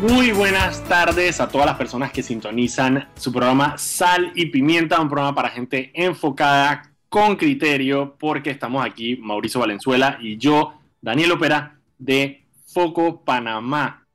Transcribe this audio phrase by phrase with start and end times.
[0.00, 5.08] Muy buenas tardes a todas las personas que sintonizan su programa Sal y Pimienta, un
[5.08, 11.80] programa para gente enfocada con criterio, porque estamos aquí Mauricio Valenzuela y yo, Daniel Opera,
[11.98, 14.06] de Foco Panamá.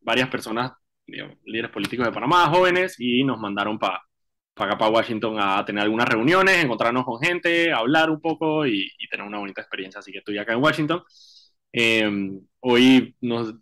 [0.00, 0.72] varias personas,
[1.06, 4.00] digamos, líderes políticos de Panamá, jóvenes, y nos mandaron para
[4.64, 9.08] acá, para Washington, a tener algunas reuniones, encontrarnos con gente, hablar un poco y, y
[9.08, 9.98] tener una bonita experiencia.
[10.00, 11.02] Así que estoy acá en Washington.
[11.72, 12.10] Eh,
[12.60, 13.54] hoy nos,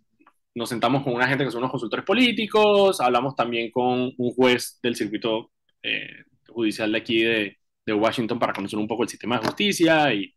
[0.53, 4.79] nos sentamos con una gente que son unos consultores políticos, hablamos también con un juez
[4.81, 5.51] del circuito
[5.83, 10.13] eh, judicial de aquí de, de Washington para conocer un poco el sistema de justicia
[10.13, 10.33] y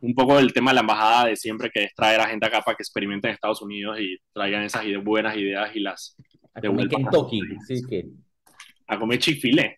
[0.00, 2.62] un poco el tema de la embajada de siempre, que es traer a gente acá
[2.62, 6.16] para que experimenten en Estados Unidos y traigan esas buenas ideas y las
[6.54, 8.04] de Kentucky, sí que.
[8.88, 9.76] A comer Chick-fil-A.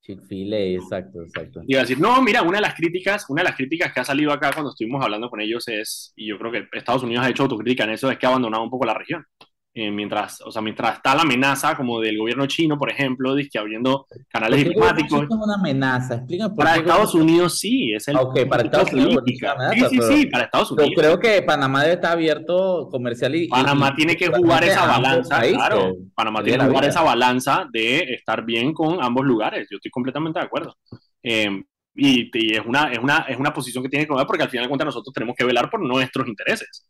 [0.00, 1.60] Chick-fil-A, exacto, exacto.
[1.66, 4.04] Iba a decir, no, mira, una de las críticas, una de las críticas que ha
[4.04, 7.30] salido acá cuando estuvimos hablando con ellos es, y yo creo que Estados Unidos ha
[7.30, 9.24] hecho autocrítica en eso, es que ha abandonado un poco la región.
[9.80, 13.58] Eh, mientras, o sea, mientras está la amenaza como del gobierno chino, por ejemplo, que
[13.60, 15.22] abriendo canales ¿Por qué diplomáticos.
[15.22, 16.14] Es una amenaza?
[16.16, 19.36] Explícame por Para qué Estados Unidos sí, es el ok, para Estados Unidos, bueno, Sí,
[19.38, 20.92] sí, amenaza, sí, para Estados Yo Unidos.
[20.96, 23.46] creo que Panamá debe estar abierto comercial y.
[23.46, 25.56] Panamá y- tiene que jugar esa balanza, países.
[25.58, 25.92] claro.
[26.16, 26.90] Panamá tiene que jugar vida.
[26.90, 29.68] esa balanza de estar bien con ambos lugares.
[29.70, 30.74] Yo estoy completamente de acuerdo.
[31.22, 31.62] Eh,
[31.94, 34.50] y, y es, una, es, una, es una posición que tiene que jugar porque al
[34.50, 36.88] final de cuentas nosotros tenemos que velar por nuestros intereses.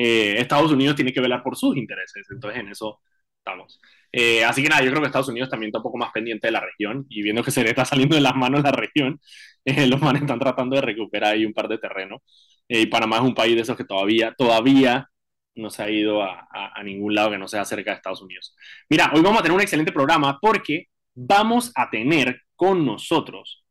[0.00, 2.26] Eh, Estados Unidos tiene que velar por sus intereses.
[2.30, 3.00] Entonces en eso
[3.38, 3.80] estamos.
[4.12, 6.46] Eh, así que nada, yo creo que Estados Unidos también está un poco más pendiente
[6.48, 9.20] de la región y viendo que se le está saliendo de las manos la región,
[9.64, 12.22] eh, los manes están tratando de recuperar ahí un par de terreno.
[12.68, 15.08] Y Panamá es un país de esos que todavía, todavía
[15.54, 18.22] no se ha ido a, a- a ningún lado que no sea cerca de Estados
[18.22, 18.54] Unidos.
[18.88, 23.64] Mira, hoy vamos a tener un excelente programa porque vamos a tener con nosotros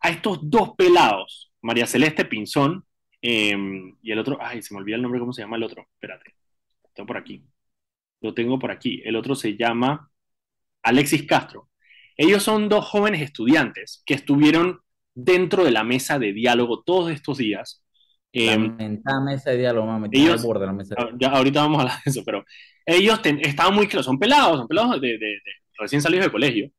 [0.00, 2.84] a estos dos pelados, María Celeste Pinzón
[3.22, 3.56] eh,
[4.02, 5.82] y el otro, ay, se me olvida el nombre, ¿cómo se llama el otro?
[5.94, 6.34] Espérate,
[6.84, 7.44] lo tengo por aquí.
[8.20, 9.00] Lo tengo por aquí.
[9.04, 10.10] El otro se llama
[10.82, 11.68] Alexis Castro.
[12.16, 14.80] Ellos son dos jóvenes estudiantes que estuvieron
[15.14, 17.84] dentro de la mesa de diálogo todos estos días.
[18.32, 20.08] Eh, Lamentame ese diálogo, mami.
[20.12, 20.94] ellos- borde de la mesa.
[20.98, 22.44] Ah, ya, ahorita vamos a hablar de eso, pero
[22.84, 25.42] ellos ten- estaban muy claros, son pelados, son pelados de, de- de-
[25.78, 26.70] recién salidos del colegio,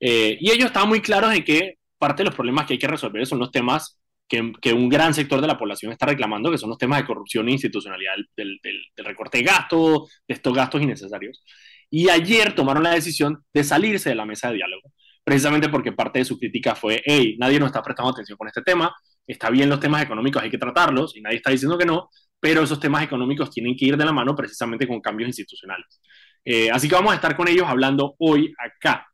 [0.00, 2.88] eh, y ellos estaban muy claros en que parte de los problemas que hay que
[2.88, 3.98] resolver son los temas
[4.28, 7.06] que, que un gran sector de la población está reclamando, que son los temas de
[7.06, 11.42] corrupción e institucionalidad, del, del- del recorte de gastos, de estos gastos innecesarios.
[11.90, 14.92] Y ayer tomaron la decisión de salirse de la mesa de diálogo,
[15.24, 18.62] precisamente porque parte de su crítica fue, hey, nadie nos está prestando atención con este
[18.62, 18.94] tema,
[19.26, 22.08] está bien los temas económicos, hay que tratarlos, y nadie está diciendo que no,
[22.40, 26.00] pero esos temas económicos tienen que ir de la mano precisamente con cambios institucionales.
[26.44, 29.06] Eh, así que vamos a estar con ellos hablando hoy acá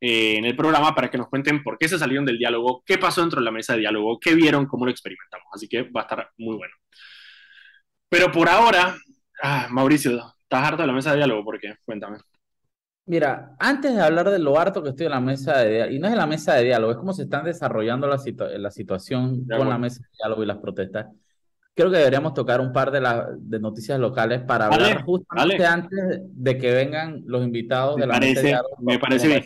[0.00, 2.98] eh, en el programa para que nos cuenten por qué se salieron del diálogo, qué
[2.98, 5.46] pasó dentro de la mesa de diálogo, qué vieron, cómo lo experimentamos.
[5.52, 6.74] Así que va a estar muy bueno.
[8.08, 8.96] Pero por ahora,
[9.42, 10.12] ah, Mauricio,
[10.42, 11.44] ¿estás harto de la mesa de diálogo?
[11.44, 11.74] ¿Por qué?
[11.84, 12.18] Cuéntame.
[13.08, 15.98] Mira, antes de hablar de lo harto que estoy en la mesa de diálogo, y
[16.00, 18.70] no es en la mesa de diálogo, es cómo se están desarrollando la, situa- la
[18.70, 21.06] situación con la mesa de diálogo y las protestas.
[21.76, 26.20] Creo que deberíamos tocar un par de, la, de noticias locales para hablar justamente antes
[26.22, 29.44] de que vengan los invitados de la parece, Me parece bien.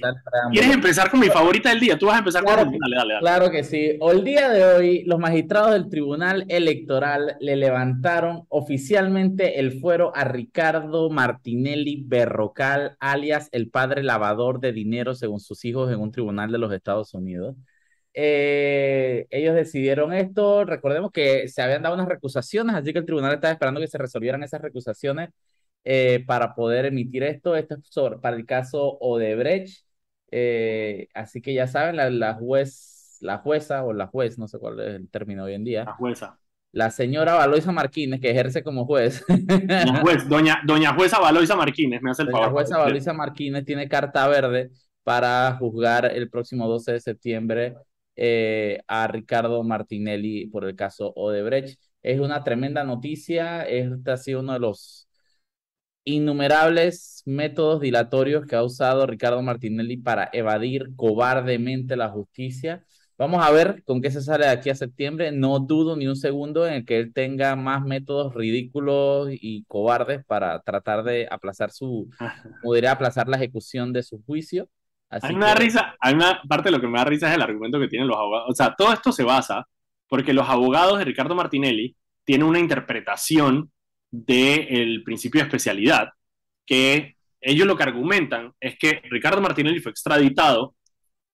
[0.52, 1.98] ¿Quieres empezar con mi favorita del día?
[1.98, 3.14] Tú vas a empezar con dale, dale, dale.
[3.18, 3.98] Claro que sí.
[4.00, 10.22] El día de hoy, los magistrados del Tribunal Electoral le levantaron oficialmente el fuero a
[10.22, 16.52] Ricardo Martinelli Berrocal, alias el padre lavador de dinero, según sus hijos, en un tribunal
[16.52, 17.56] de los Estados Unidos.
[18.14, 20.64] Eh, ellos decidieron esto.
[20.64, 23.98] Recordemos que se habían dado unas recusaciones, así que el tribunal estaba esperando que se
[23.98, 25.30] resolvieran esas recusaciones
[25.84, 27.56] eh, para poder emitir esto.
[27.56, 29.84] Esto es sobre, para el caso Odebrecht.
[30.30, 34.58] Eh, así que ya saben, la, la, juez, la jueza o la juez, no sé
[34.58, 35.84] cuál es el término hoy en día.
[35.84, 36.38] La jueza.
[36.72, 39.24] La señora Valoisa Martínez, que ejerce como juez.
[40.02, 42.52] juez doña, doña jueza Valoisa Martínez, me hace el doña favor.
[42.52, 44.70] jueza Valoisa Martínez tiene carta verde
[45.02, 47.74] para juzgar el próximo 12 de septiembre
[48.22, 51.80] eh, a Ricardo Martinelli por el caso Odebrecht.
[52.02, 53.62] Es una tremenda noticia.
[53.62, 55.08] Este ha sido uno de los
[56.04, 62.84] innumerables métodos dilatorios que ha usado Ricardo Martinelli para evadir cobardemente la justicia.
[63.16, 65.32] Vamos a ver con qué se sale de aquí a septiembre.
[65.32, 70.24] No dudo ni un segundo en el que él tenga más métodos ridículos y cobardes
[70.26, 72.10] para tratar de aplazar su,
[72.86, 74.68] aplazar la ejecución de su juicio
[75.10, 77.80] hay una risa, hay una parte de lo que me da risa es el argumento
[77.80, 78.46] que tienen los abogados.
[78.50, 79.66] O sea, todo esto se basa
[80.08, 83.70] porque los abogados de Ricardo Martinelli tienen una interpretación
[84.10, 86.10] del principio de especialidad
[86.66, 90.74] que ellos lo que argumentan es que Ricardo Martinelli fue extraditado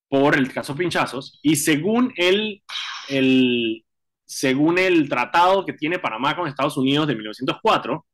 [0.08, 2.62] por el caso Pinchazos y según el,
[3.08, 3.84] el,
[4.24, 8.06] según el tratado que tiene Panamá con Estados Unidos de 1904,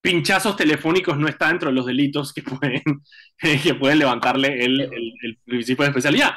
[0.00, 2.82] pinchazos telefónicos no está dentro de los delitos que pueden,
[3.62, 6.32] que pueden levantarle el, el, principio de especialidad.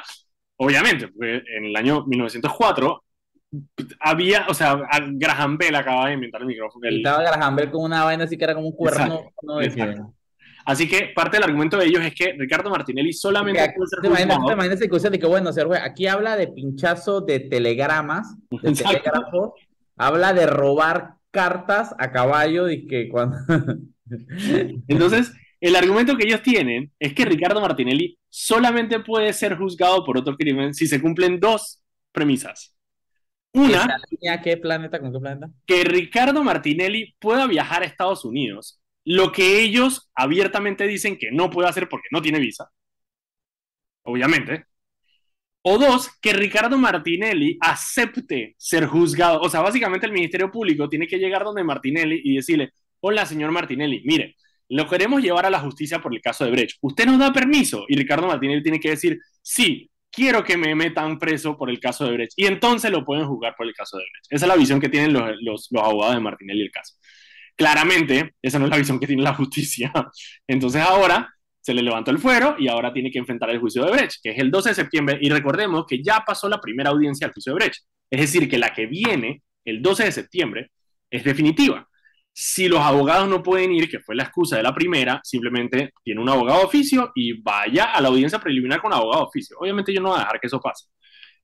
[0.56, 3.04] Obviamente, en el año 1904
[4.00, 4.80] había, o sea,
[5.12, 6.88] Graham Bell acababa de inventar el micrófono.
[6.88, 9.32] Estaba Graham Bell con una vaina así que era como un cuerno.
[10.64, 14.52] Así que parte del argumento de ellos es que Ricardo Martinelli solamente puede ser juzgado.
[14.52, 15.50] Imagínate de que, bueno,
[15.82, 19.54] aquí habla de pinchazo de telegramas, de telégrafo,
[19.96, 23.36] habla de robar cartas a caballo y que cuando...
[24.88, 30.18] Entonces, el argumento que ellos tienen es que Ricardo Martinelli solamente puede ser juzgado por
[30.18, 31.82] otro crimen si se cumplen dos
[32.12, 32.76] premisas.
[33.54, 33.96] Una,
[34.42, 35.50] ¿qué planeta con qué planeta?
[35.66, 41.50] Que Ricardo Martinelli pueda viajar a Estados Unidos, lo que ellos abiertamente dicen que no
[41.50, 42.70] puede hacer porque no tiene visa.
[44.04, 44.66] Obviamente.
[45.62, 49.40] O dos, que Ricardo Martinelli acepte ser juzgado.
[49.40, 53.52] O sea, básicamente el Ministerio Público tiene que llegar donde Martinelli y decirle, hola, señor
[53.52, 54.36] Martinelli, mire,
[54.68, 56.78] lo queremos llevar a la justicia por el caso de Brecht.
[56.80, 57.84] ¿Usted nos da permiso?
[57.88, 62.06] Y Ricardo Martinelli tiene que decir, sí, quiero que me metan preso por el caso
[62.06, 62.32] de Brecht.
[62.36, 64.26] Y entonces lo pueden juzgar por el caso de Brecht.
[64.30, 66.94] Esa es la visión que tienen los, los, abogados de Martinelli el caso.
[67.54, 69.92] Claramente, esa no es la visión que tiene la justicia.
[70.46, 71.32] Entonces ahora
[71.62, 74.30] se le levantó el fuero y ahora tiene que enfrentar el juicio de Brecht, que
[74.30, 77.52] es el 12 de septiembre, y recordemos que ya pasó la primera audiencia al juicio
[77.52, 77.84] de Brecht.
[78.10, 80.70] Es decir, que la que viene el 12 de septiembre
[81.08, 81.88] es definitiva.
[82.32, 86.20] Si los abogados no pueden ir, que fue la excusa de la primera, simplemente tiene
[86.20, 89.56] un abogado oficio y vaya a la audiencia preliminar con abogado oficio.
[89.60, 90.86] Obviamente yo no voy a dejar que eso pase.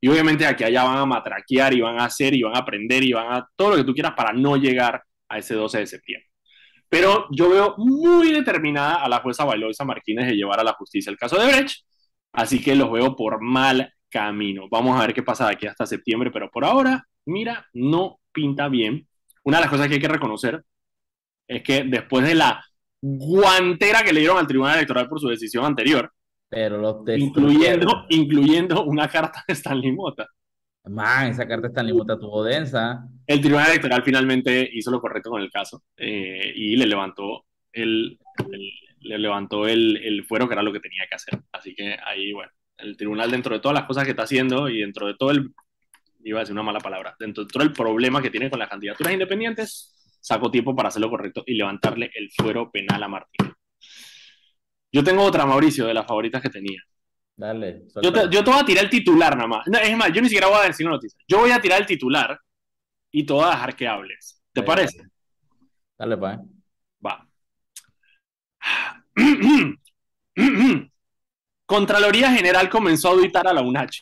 [0.00, 3.04] Y obviamente aquí allá van a matraquear y van a hacer y van a aprender
[3.04, 5.86] y van a todo lo que tú quieras para no llegar a ese 12 de
[5.86, 6.27] septiembre.
[6.88, 11.10] Pero yo veo muy determinada a la jueza Bailoisa Martínez de llevar a la justicia
[11.10, 11.84] el caso de Brecht,
[12.32, 14.68] así que los veo por mal camino.
[14.70, 18.68] Vamos a ver qué pasa de aquí hasta septiembre, pero por ahora, mira, no pinta
[18.68, 19.06] bien.
[19.44, 20.62] Una de las cosas que hay que reconocer
[21.46, 22.64] es que después de la
[23.00, 26.10] guantera que le dieron al Tribunal Electoral por su decisión anterior,
[26.48, 30.26] pero incluyendo, incluyendo una carta de Stanley Mota,
[30.88, 33.06] Man, esa carta está en limota tuvo densa.
[33.26, 38.18] El Tribunal Electoral finalmente hizo lo correcto con el caso eh, y le levantó el,
[39.00, 41.38] le levantó el, el, fuero que era lo que tenía que hacer.
[41.52, 44.80] Así que ahí, bueno, el tribunal dentro de todas las cosas que está haciendo y
[44.80, 45.52] dentro de todo el,
[46.24, 48.68] iba a decir una mala palabra, dentro de todo el problema que tiene con las
[48.68, 53.52] candidaturas independientes, sacó tiempo para hacer lo correcto y levantarle el fuero penal a Martín.
[54.90, 56.80] Yo tengo otra, Mauricio, de las favoritas que tenía.
[57.38, 57.84] Dale.
[58.02, 59.64] Yo te, yo te, voy a tirar el titular nada más.
[59.68, 61.20] es más, yo ni siquiera voy a decir una noticia.
[61.28, 62.36] Yo voy a tirar el titular
[63.12, 64.42] y te voy a dejar que hables.
[64.52, 65.04] ¿Te parece?
[65.96, 66.42] Dale, pa.
[67.06, 67.28] Va.
[71.64, 74.00] Contraloría General comenzó a auditar a la UNACH.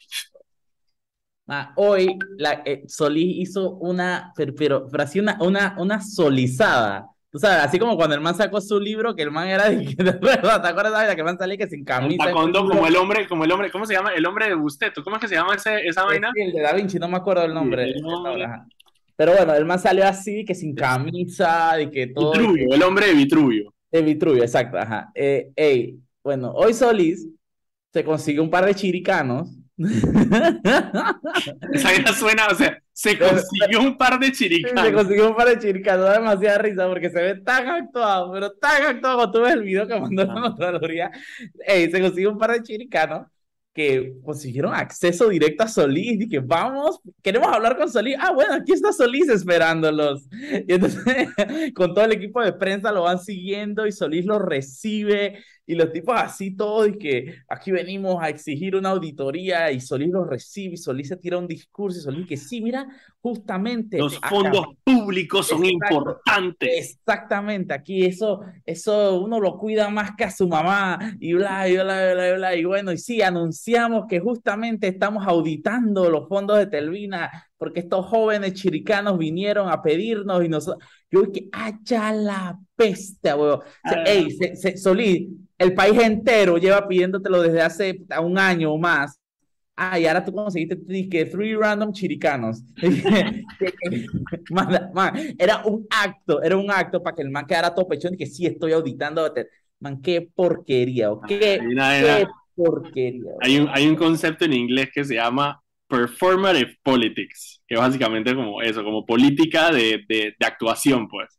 [1.46, 7.38] Ah, hoy la, eh, Solís hizo una, pero, pero, así una, una, una solizada Tú
[7.38, 9.84] sabes, así como cuando el man sacó su libro, que el man era de...
[9.96, 12.30] ¿Te acuerdas de que el man salía que sin camisa?
[12.30, 14.12] como el hombre, como el hombre, ¿cómo se llama?
[14.14, 15.02] El hombre de Busteto.
[15.02, 16.30] ¿Cómo es que se llama ese, esa vaina?
[16.34, 17.94] el de Da Vinci, no me acuerdo el nombre.
[19.16, 22.32] Pero bueno, el man salió así, que sin camisa, y que todo.
[22.32, 23.74] Vitruvio, el hombre de Vitruvio.
[23.90, 25.10] De Vitruvio, exacto, ajá.
[25.14, 27.26] Eh, ey, bueno, hoy Solís
[27.92, 29.50] se consiguió un par de chiricanos.
[31.72, 34.86] Esa idea suena, o sea, se consiguió un par de chiricanos.
[34.86, 38.52] Se consiguió un par de chiricanos, da demasiada risa porque se ve tan actuado, pero
[38.52, 41.10] tan actuado cuando tú ves el video que mandó la Contraloría.
[41.66, 43.26] Ey, se consiguió un par de chiricanos
[43.76, 48.16] que consiguieron acceso directo a Solís y que vamos, queremos hablar con Solís.
[48.18, 50.26] Ah, bueno, aquí está Solís esperándolos.
[50.32, 51.04] Y entonces
[51.74, 55.92] con todo el equipo de prensa lo van siguiendo y Solís los recibe y los
[55.92, 60.74] tipos así todos, y que aquí venimos a exigir una auditoría, y Solís los recibe,
[60.74, 62.86] y Solís se tira un discurso, y Solís que sí, mira,
[63.20, 63.98] justamente...
[63.98, 66.96] Los fondos públicos son importantes.
[66.96, 71.74] Exactamente, aquí eso, eso uno lo cuida más que a su mamá, y bla, y
[71.74, 76.28] bla, y bla, y bla, y bueno, y sí, anunciamos que justamente estamos auditando los
[76.28, 80.86] fondos de Telvina, porque estos jóvenes chiricanos vinieron a pedirnos, y nosotros...
[81.10, 83.60] Yo dije, ¡haya la peste, weón!
[83.60, 84.28] O sea, ey,
[84.76, 89.18] Solís, el país entero lleva pidiéndotelo desde hace un año o más.
[89.78, 90.78] Ah, y ahora tú conseguiste
[91.10, 92.62] que three random chiricanos.
[95.38, 98.24] era un acto, era un acto para que el man quedara todo pechón y que
[98.24, 99.30] sí estoy auditando.
[99.78, 101.60] Man, qué porquería, o qué,
[102.54, 103.32] porquería.
[103.42, 108.36] Hay un, hay un concepto en inglés que se llama performative politics, que básicamente es
[108.36, 111.38] como eso, como política de, de, actuación, pues.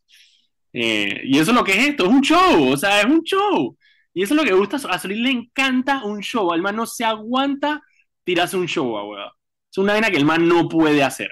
[0.74, 3.22] Eh, y eso es lo que es esto, es un show, o sea, es un
[3.24, 3.78] show.
[4.14, 4.78] Y eso es lo que gusta.
[4.90, 6.52] A Solís le encanta un show.
[6.54, 7.84] El man no se aguanta
[8.24, 9.30] tirarse un show, weón.
[9.70, 11.30] Es una vaina que el man no puede hacer.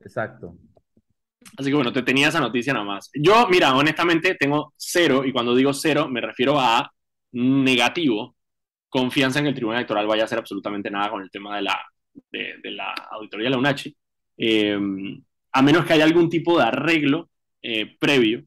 [0.00, 0.56] Exacto.
[1.58, 3.10] Así que bueno, te tenía esa noticia nada más.
[3.14, 6.90] Yo, mira, honestamente tengo cero, y cuando digo cero me refiero a
[7.32, 8.36] negativo,
[8.88, 11.62] confianza en que el Tribunal Electoral vaya a hacer absolutamente nada con el tema de
[11.62, 11.78] la,
[12.30, 13.96] de, la auditoría de la UNACHI,
[14.38, 14.78] eh,
[15.52, 17.30] a menos que haya algún tipo de arreglo
[17.62, 18.44] eh, previo,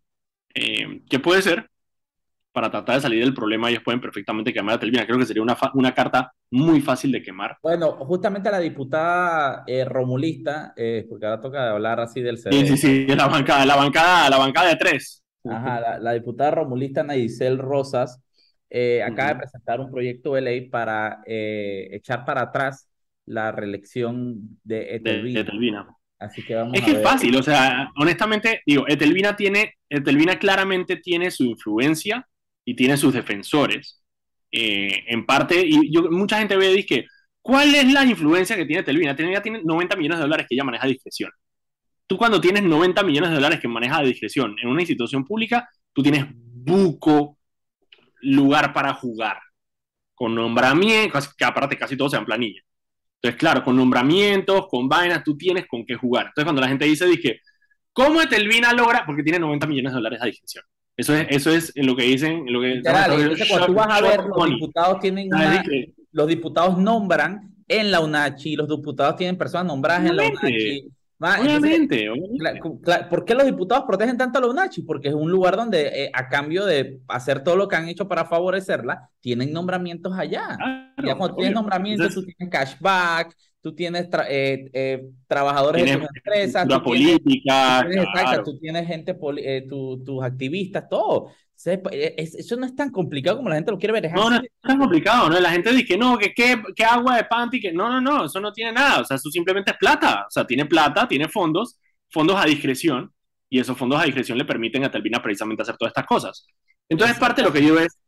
[0.54, 1.70] eh, que puede ser
[2.52, 5.06] para tratar de salir del problema, ellos pueden perfectamente quemar a Telvina.
[5.06, 7.58] Creo que sería una, una carta muy fácil de quemar.
[7.62, 12.52] Bueno, justamente la diputada eh, romulista, eh, porque ahora toca hablar así del CD.
[12.52, 15.24] Sí, sí, sí, la bancada, la bancada, la bancada de tres.
[15.46, 18.22] Ajá, la, diputada romulista Nayicel Rosas
[18.70, 22.89] eh, acaba de presentar un proyecto de ley para echar para atrás
[23.30, 25.88] la reelección de Etelvina.
[26.18, 30.98] Así que vamos es que es fácil, o sea, honestamente, digo, Etelvina tiene, Etelvina claramente
[30.98, 32.28] tiene su influencia
[32.66, 34.04] y tiene sus defensores.
[34.52, 37.06] Eh, en parte, y yo, mucha gente ve y dice,
[37.42, 39.16] ¿cuál es la influencia que tiene Telvina?
[39.16, 41.32] Telvina tiene 90 millones de dólares que ella maneja a discreción.
[42.08, 45.70] Tú cuando tienes 90 millones de dólares que maneja a discreción en una institución pública,
[45.94, 47.38] tú tienes buco
[48.22, 49.38] lugar para jugar.
[50.16, 52.62] Con nombramientos, que aparte casi todos sean planilla.
[53.22, 56.28] Entonces, claro, con nombramientos, con vainas, tú tienes con qué jugar.
[56.28, 57.42] Entonces, cuando la gente dice, dice,
[57.92, 59.04] ¿cómo Telvina logra?
[59.06, 60.64] Porque tiene 90 millones de dólares a discreción.
[60.96, 62.46] Eso es, eso es lo que dicen.
[62.48, 62.82] Lo que,
[63.50, 65.64] cuando tú vas a ver, los diputados tienen ah,
[66.12, 70.90] los diputados nombran en la UNACHI, los diputados tienen personas nombradas en la UNACHI.
[71.20, 72.08] Obviamente,
[73.10, 74.84] ¿Por qué los diputados protegen tanto a la UNACHI?
[74.84, 78.08] Porque es un lugar donde, eh, a cambio de hacer todo lo que han hecho
[78.08, 80.58] para favorecerla, tienen nombramientos allá.
[81.04, 86.68] ya cuando tienes nombramientos, tú tienes cashback, tú tienes eh, eh, trabajadores de empresas.
[86.68, 87.86] La política.
[88.44, 91.32] tú tienes gente, eh, tus activistas, todo.
[91.66, 94.12] Eso no es tan complicado como la gente lo quiere ver.
[94.14, 95.40] no, no es tan complicado, ¿no?
[95.40, 98.40] La gente dice que no, que qué agua de panty, que no, no, no, eso
[98.40, 99.02] no tiene nada.
[99.02, 100.26] O sea, eso simplemente es plata.
[100.28, 103.12] O sea, tiene plata, tiene fondos, fondos a discreción,
[103.50, 106.46] y esos fondos a discreción le permiten a Telvina precisamente hacer todas estas cosas.
[106.88, 108.00] Entonces, parte de lo que yo es,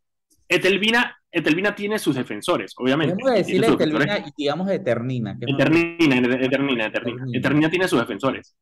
[0.48, 3.14] Etelvina Etelvina tiene sus defensores, obviamente.
[3.14, 5.38] Podemos decirle Etelvina y digamos Eternina.
[5.40, 6.86] Eternina, Eternina, Eternina,
[7.32, 7.70] Eternina.
[7.70, 8.54] tiene sus defensores,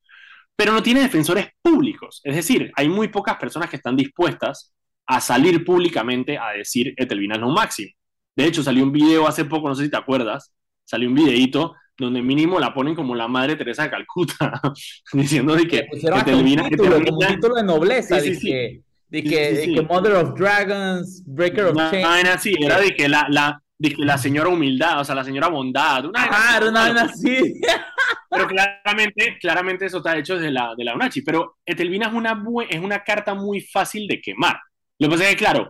[0.55, 2.21] pero no tiene defensores públicos.
[2.23, 4.73] Es decir, hay muy pocas personas que están dispuestas
[5.11, 7.91] a salir públicamente a decir Etelvina es lo máximo.
[8.37, 10.53] De hecho, salió un video hace poco, no sé si te acuerdas,
[10.85, 14.61] salió un videito donde mínimo la ponen como la madre Teresa de Calcuta,
[15.13, 20.13] diciendo de que Etelvina, un título, un título de nobleza, sí, sí, de que, Mother
[20.13, 22.41] of Dragons, Breaker of Chains.
[22.41, 25.49] sí, era de que la, la, de que la señora humildad, o sea, la señora
[25.49, 26.05] bondad.
[26.05, 27.61] Una ah, una así.
[28.31, 31.23] Pero claramente, claramente eso está hecho desde la, de la UNACHI.
[31.23, 34.57] Pero Etelvina es una, es una carta muy fácil de quemar.
[35.01, 35.69] Lo que pasa es que, claro,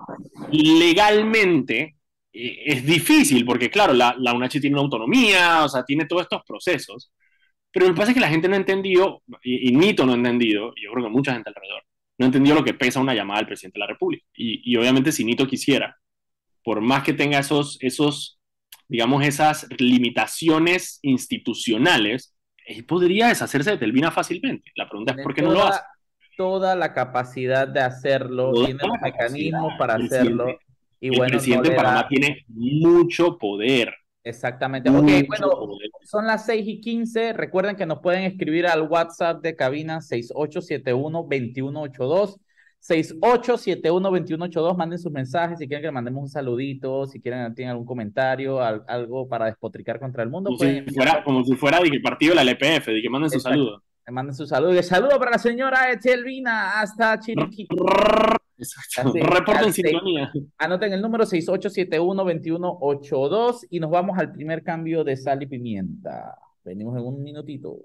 [0.53, 1.97] legalmente
[2.33, 6.23] eh, es difícil, porque, claro, la, la UNACHI tiene una autonomía, o sea, tiene todos
[6.23, 7.13] estos procesos.
[7.71, 10.13] Pero lo que pasa es que la gente no ha entendido, y, y Nito no
[10.13, 11.85] ha entendido, y yo creo que mucha gente alrededor,
[12.19, 14.27] no entendió lo que pesa una llamada al presidente de la República.
[14.35, 15.97] Y, obviamente si Nito quisiera,
[16.63, 18.39] por más que tenga esos, esos,
[18.89, 22.35] digamos, esas limitaciones institucionales,
[22.67, 24.71] él podría deshacerse de Telvina fácilmente.
[24.75, 25.81] La pregunta es por qué no lo hace.
[26.41, 30.47] Toda la capacidad de hacerlo, tiene los mecanismos para hacerlo.
[30.99, 33.93] y el bueno, presidente de Panamá tiene mucho poder.
[34.25, 34.89] Exactamente.
[34.89, 35.51] ok, bueno,
[36.03, 37.35] son las 6 y 15.
[37.35, 42.37] Recuerden que nos pueden escribir al WhatsApp de cabina 6871-2182.
[42.89, 47.85] 6871-2182, manden sus mensajes si quieren que le mandemos un saludito, si quieren tienen algún
[47.85, 50.53] comentario, algo para despotricar contra el mundo.
[50.57, 53.41] Como, si, fuera, como si fuera de partido de la LPF, de que manden su
[53.41, 53.83] saludo.
[54.11, 54.83] Que manden su saludo.
[54.83, 57.69] Saludo para la señora Echelvina hasta Chiriquí.
[59.23, 60.33] Reporten en sintonía.
[60.59, 66.37] Anoten el número 6871-2182 y nos vamos al primer cambio de sal y pimienta.
[66.65, 67.77] Venimos en un minutito.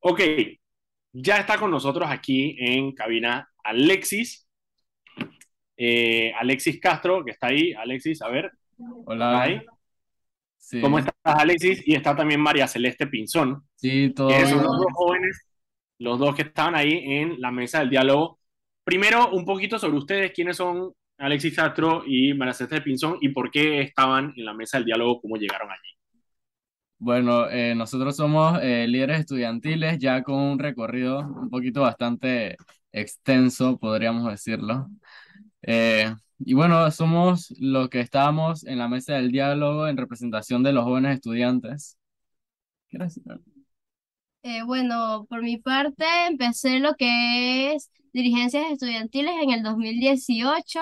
[0.00, 0.20] Ok,
[1.12, 4.43] ya está con nosotros aquí en cabina Alexis.
[5.76, 7.72] Eh, Alexis Castro, que está ahí.
[7.72, 8.52] Alexis, a ver.
[9.06, 9.62] Hola.
[10.80, 11.86] ¿Cómo estás, Alexis?
[11.86, 13.62] Y está también María Celeste Pinzón.
[13.76, 14.32] Sí, todos.
[14.48, 15.46] son los dos jóvenes,
[15.98, 18.38] los dos que estaban ahí en la mesa del diálogo.
[18.82, 23.50] Primero, un poquito sobre ustedes, quiénes son Alexis Castro y María Celeste Pinzón y por
[23.50, 25.94] qué estaban en la mesa del diálogo, cómo llegaron allí.
[26.98, 32.56] Bueno, eh, nosotros somos eh, líderes estudiantiles ya con un recorrido un poquito bastante
[32.92, 34.88] extenso, podríamos decirlo.
[35.66, 40.72] Eh, y bueno, somos los que estamos en la mesa del diálogo en representación de
[40.72, 41.98] los jóvenes estudiantes.
[42.90, 43.24] Gracias.
[44.42, 50.80] Eh, bueno, por mi parte, empecé lo que es dirigencias estudiantiles en el 2018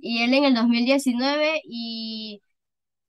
[0.00, 2.40] y él en el 2019 y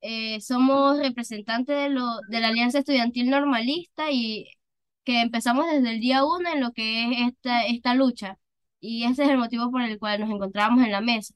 [0.02, 4.48] eh, somos representantes de, lo, de la Alianza Estudiantil Normalista y
[5.04, 8.38] que empezamos desde el día uno en lo que es esta, esta lucha
[8.82, 11.34] y ese es el motivo por el cual nos encontrábamos en la mesa.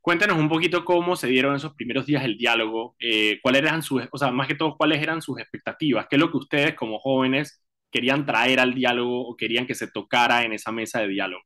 [0.00, 4.02] Cuéntanos un poquito cómo se dieron esos primeros días el diálogo, eh, cuáles eran sus,
[4.10, 6.98] o sea, más que todo, cuáles eran sus expectativas, qué es lo que ustedes como
[6.98, 11.42] jóvenes querían traer al diálogo o querían que se tocara en esa mesa de diálogo.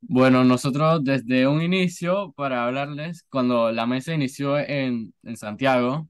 [0.00, 6.08] Bueno, nosotros desde un inicio, para hablarles, cuando la mesa inició en, en Santiago,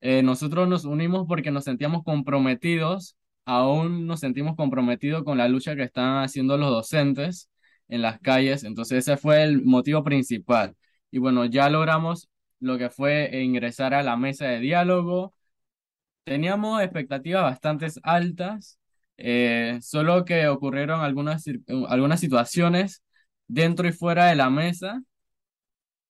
[0.00, 3.17] eh, nosotros nos unimos porque nos sentíamos comprometidos
[3.48, 7.50] aún nos sentimos comprometidos con la lucha que están haciendo los docentes
[7.88, 10.76] en las calles, entonces ese fue el motivo principal.
[11.10, 12.28] Y bueno, ya logramos
[12.60, 15.34] lo que fue ingresar a la mesa de diálogo.
[16.24, 18.78] Teníamos expectativas bastante altas,
[19.16, 21.44] eh, solo que ocurrieron algunas,
[21.88, 23.02] algunas situaciones
[23.48, 25.02] dentro y fuera de la mesa,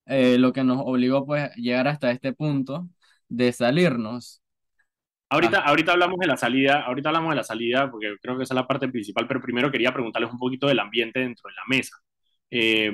[0.06, 2.88] eh, lo que nos obligó pues llegar hasta este punto
[3.28, 4.42] de salirnos.
[5.30, 5.68] Ahorita, ah.
[5.68, 8.56] ahorita hablamos de la salida, ahorita hablamos de la salida porque creo que esa es
[8.56, 11.96] la parte principal, pero primero quería preguntarles un poquito del ambiente dentro de la mesa.
[12.50, 12.92] Eh,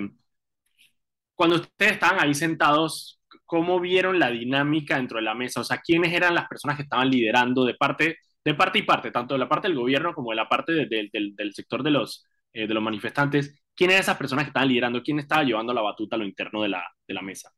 [1.35, 5.61] cuando ustedes estaban ahí sentados, ¿cómo vieron la dinámica dentro de la mesa?
[5.61, 9.11] O sea, ¿quiénes eran las personas que estaban liderando de parte, de parte y parte,
[9.11, 12.27] tanto de la parte del gobierno como de la parte del, del, sector de los,
[12.53, 13.62] eh, de los manifestantes?
[13.75, 15.03] ¿Quiénes eran esas personas que estaban liderando?
[15.03, 17.51] ¿Quién estaba llevando la batuta a lo interno de la, de la mesa?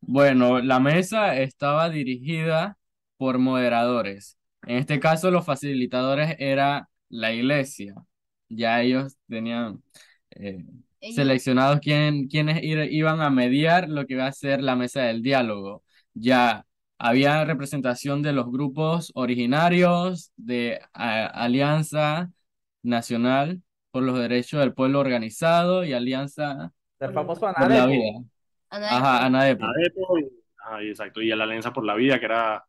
[0.00, 2.76] Bueno, la mesa estaba dirigida
[3.16, 4.38] por moderadores.
[4.66, 7.94] En este caso, los facilitadores era la iglesia.
[8.48, 9.82] Ya ellos tenían
[10.30, 10.64] eh,
[11.00, 15.82] seleccionados quién, quiénes iban a mediar lo que iba a ser la mesa del diálogo.
[16.14, 16.64] Ya
[16.98, 22.30] había representación de los grupos originarios de Alianza
[22.82, 28.24] Nacional por los Derechos del Pueblo Organizado y Alianza del famoso Anadepo.
[28.70, 29.66] Ajá, Anadepo.
[30.80, 31.20] exacto.
[31.20, 32.64] Y la Alianza por la Vida, que era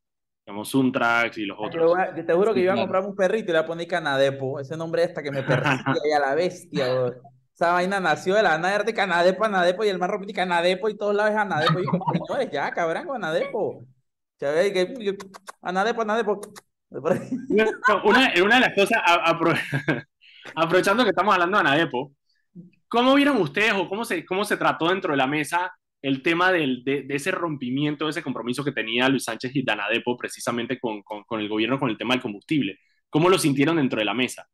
[0.45, 1.97] digamos, Untrax y los otros.
[2.15, 4.60] Yo, te juro que iba a comprar un perrito y le voy a poner Canadepo,
[4.60, 6.86] ese nombre esta que me y a la bestia,
[7.53, 10.97] Esa vaina nació de la nada de Canadepo, Anadepo y el más rápido Canadepo y
[10.97, 11.79] todos lados es Anadepo.
[11.79, 13.86] Y yo, señores, ya, cabrón, Anadepo.
[14.38, 15.08] Que,
[15.62, 16.41] Anadepo, Anadepo.
[18.03, 19.01] Una, una de las cosas,
[20.55, 22.12] aprovechando que estamos hablando de Anadepo,
[22.88, 25.73] ¿cómo vieron ustedes o cómo se, cómo se trató dentro de la mesa
[26.05, 30.15] el tema del, de, ese rompimiento, de ese compromiso que tenía Luis Sánchez y Danadepo
[30.15, 32.77] precisamente con, con, el gobierno con el tema del combustible.
[33.09, 34.47] ¿Cómo lo sintieron dentro de la mesa?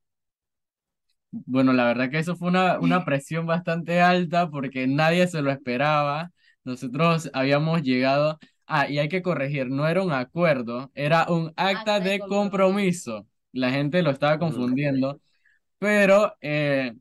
[1.29, 5.51] Bueno, la verdad que eso fue una, una presión bastante alta porque nadie se lo
[5.51, 6.31] esperaba.
[6.63, 11.99] nosotros habíamos llegado, ah, y hay que corregir, no era un acuerdo, era un acta
[11.99, 13.27] de compromiso.
[13.51, 15.19] La gente lo estaba confundiendo,
[15.79, 16.93] pero eh,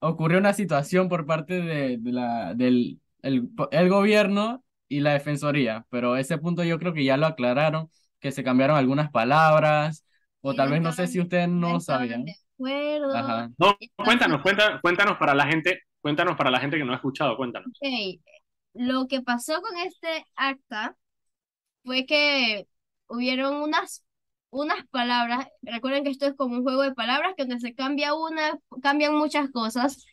[0.00, 6.16] ocurrió una situación por parte de, la, del el, el gobierno y la defensoría, pero
[6.16, 10.06] ese punto yo creo que ya lo aclararon, que se cambiaron algunas palabras,
[10.40, 12.24] o tal vez no sé si ustedes no sabían.
[12.24, 13.16] De acuerdo.
[13.16, 13.50] Ajá.
[13.58, 17.36] No, cuéntanos, cuéntanos, cuéntanos para la gente, cuéntanos para la gente que no ha escuchado,
[17.36, 17.68] cuéntanos.
[17.68, 18.20] Ok,
[18.74, 20.96] Lo que pasó con este acta
[21.84, 22.68] fue que
[23.08, 24.04] hubieron unas,
[24.50, 28.14] unas palabras, recuerden que esto es como un juego de palabras que donde se cambia
[28.14, 30.06] una, cambian muchas cosas,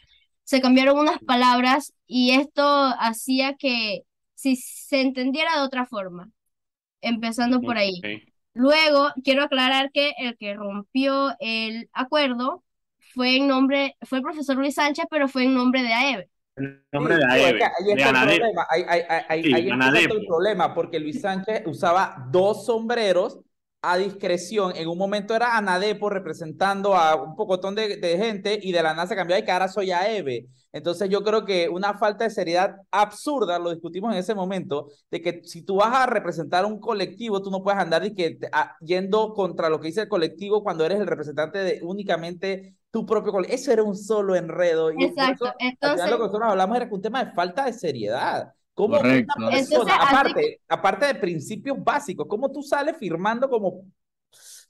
[0.44, 2.64] se cambiaron unas palabras y esto
[3.00, 4.04] hacía que
[4.36, 6.32] si se entendiera de otra forma,
[7.02, 8.08] empezando por ahí.
[8.08, 8.34] Ok.
[8.54, 12.64] Luego, quiero aclarar que el que rompió el acuerdo
[13.16, 16.30] fue en nombre, fue el profesor Luis Sánchez, pero fue en nombre de AEB.
[16.56, 18.44] El nombre Sí, de AEB, que ahí de está el Anadep.
[18.44, 18.68] problema.
[18.70, 23.40] Ahí, ahí, ahí, Sí, ahí todo el problema, porque Luis Sánchez usaba dos sombreros
[23.82, 24.74] a discreción.
[24.76, 28.94] En un momento era Anadepo representando a un pocotón de, de gente y de la
[28.94, 30.48] nada se cambió y que ahora soy AEB.
[30.74, 35.22] Entonces yo creo que una falta de seriedad absurda, lo discutimos en ese momento, de
[35.22, 38.76] que si tú vas a representar un colectivo, tú no puedes andar y que, a-
[38.82, 43.32] yendo contra lo que dice el colectivo cuando eres el representante de únicamente tu propio
[43.32, 43.56] colectivo.
[43.56, 44.92] Eso era un solo enredo.
[44.92, 45.46] Y Exacto.
[45.46, 47.74] eso, al final Entonces, lo que nosotros hablamos era que un tema de falta de
[47.74, 48.54] seriedad.
[48.74, 49.34] ¿Cómo Correcto.
[49.38, 53.86] una persona, Entonces, aparte, aparte de principios básicos, cómo tú sales firmando como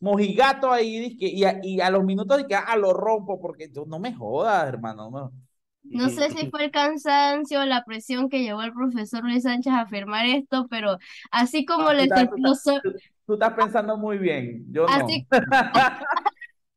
[0.01, 3.85] mojigato ahí y, a, y a los minutos de que ah, lo rompo porque tú
[3.85, 5.09] no me jodas, hermano.
[5.09, 5.31] No.
[5.83, 9.73] No sé si fue el cansancio o la presión que llevó al profesor Luis Sánchez
[9.73, 10.97] a firmar esto, pero
[11.31, 12.29] así como Ah, les tú estás-
[12.83, 12.93] tú
[13.25, 15.07] Tú, pensando muy bien, yo no.
[15.07, 15.27] así,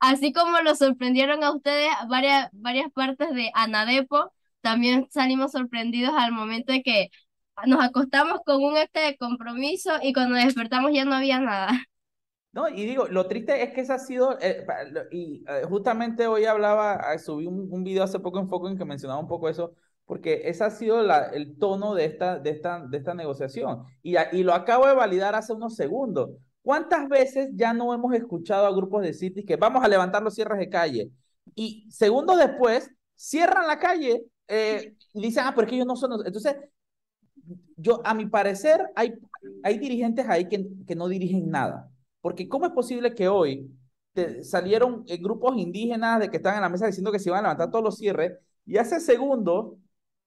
[0.00, 6.32] así como lo sorprendieron a ustedes varias, varias partes de Anadepo, también salimos sorprendidos al
[6.32, 7.10] momento de que
[7.66, 11.70] nos acostamos con un acta de compromiso y cuando despertamos ya no había nada.
[12.56, 14.66] No, y digo, lo triste es que ese ha sido, eh,
[15.10, 18.86] y eh, justamente hoy hablaba, ah, subí un, video hace poco en Foco en que
[18.86, 19.74] mencionaba un poco eso,
[20.06, 23.82] porque ese ha sido la, el tono de esta, de esta, de esta negociación.
[24.02, 26.30] Y, y lo acabo de validar hace unos segundos.
[26.62, 30.34] ¿Cuántas veces ya no hemos escuchado a grupos de cities que vamos a levantar los
[30.34, 31.10] cierres de calle?
[31.54, 36.24] Y segundos después, cierran la calle eh, y dicen, ah, pero ellos no son...
[36.24, 36.56] Entonces,
[37.76, 39.12] yo, a mi parecer, hay,
[39.62, 41.90] hay dirigentes ahí que, que no dirigen nada.
[42.26, 43.70] Porque ¿cómo es posible que hoy
[44.42, 47.42] salieron eh, grupos indígenas de que estaban en la mesa diciendo que se iban a
[47.42, 48.32] levantar todos los cierres
[48.64, 49.74] y hace segundos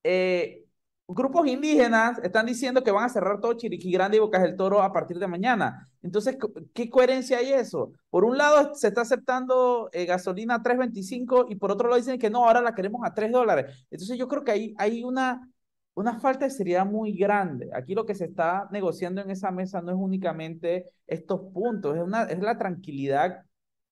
[0.06, 0.64] eh,
[1.10, 4.82] grupos indígenas están diciendo que van a cerrar todo Chiriquí Grande y Bocas del Toro
[4.82, 5.90] a partir de mañana?
[6.02, 6.38] Entonces,
[6.74, 7.92] ¿qué coherencia hay eso?
[8.10, 12.18] Por un lado se está aceptando eh, gasolina a 3.25 y por otro lado dicen
[12.18, 13.86] que no, ahora la queremos a 3 dólares.
[13.92, 15.52] Entonces yo creo que ahí hay una,
[15.96, 17.70] una falta de seriedad muy grande.
[17.74, 22.04] Aquí lo que se está negociando en esa mesa no es únicamente estos puntos, es,
[22.04, 23.44] una, es la tranquilidad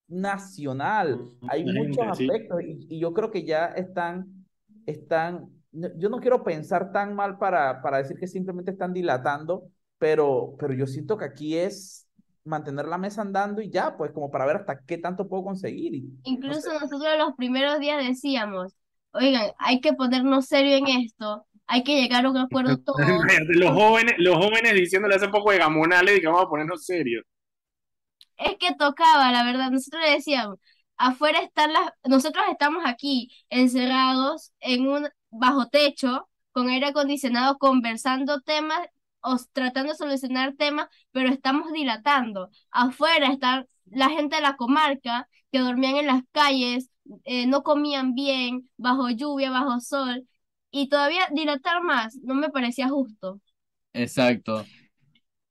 [0.08, 1.30] nacional.
[1.50, 4.46] Hay muchos aspectos y, y yo creo que ya están,
[4.86, 10.56] están, yo no quiero pensar tan mal para, para decir que simplemente están dilatando, pero,
[10.58, 12.08] pero yo siento que aquí es
[12.46, 15.94] mantener la mesa andando y ya, pues como para ver hasta qué tanto puedo conseguir.
[15.94, 16.74] Y, no Incluso sé.
[16.74, 18.74] nosotros los primeros días decíamos,
[19.12, 23.00] oigan, hay que ponernos serio en esto, hay que llegar a un acuerdo todos.
[23.50, 27.24] Los jóvenes, los jóvenes diciéndole hace poco de gamonales y que vamos a ponernos serios.
[28.38, 29.72] Es que tocaba, la verdad.
[29.72, 30.60] Nosotros le decíamos,
[30.96, 38.42] afuera están las, nosotros estamos aquí encerrados en un bajo techo, con aire acondicionado, conversando
[38.42, 38.80] temas
[39.22, 42.50] o tratando de solucionar temas, pero estamos dilatando.
[42.72, 46.90] Afuera está la gente de la comarca que dormían en las calles,
[47.26, 50.28] eh, no comían bien, bajo lluvia, bajo sol,
[50.78, 53.42] y todavía dilatar más no me parecía justo.
[53.94, 54.66] Exacto.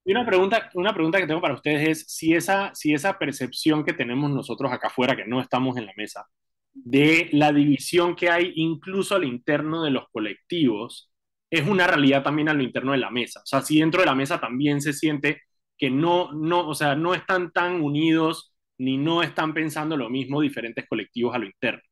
[0.04, 3.84] Y una pregunta, una pregunta que tengo para ustedes es si esa, si esa percepción
[3.84, 6.26] que tenemos nosotros acá afuera, que no estamos en la mesa,
[6.72, 11.10] de la división que hay incluso al interno de los colectivos,
[11.50, 13.40] es una realidad también a lo interno de la mesa.
[13.40, 15.42] O sea, si dentro de la mesa también se siente
[15.76, 20.40] que no, no, o sea, no están tan unidos ni no están pensando lo mismo
[20.40, 21.82] diferentes colectivos a lo interno.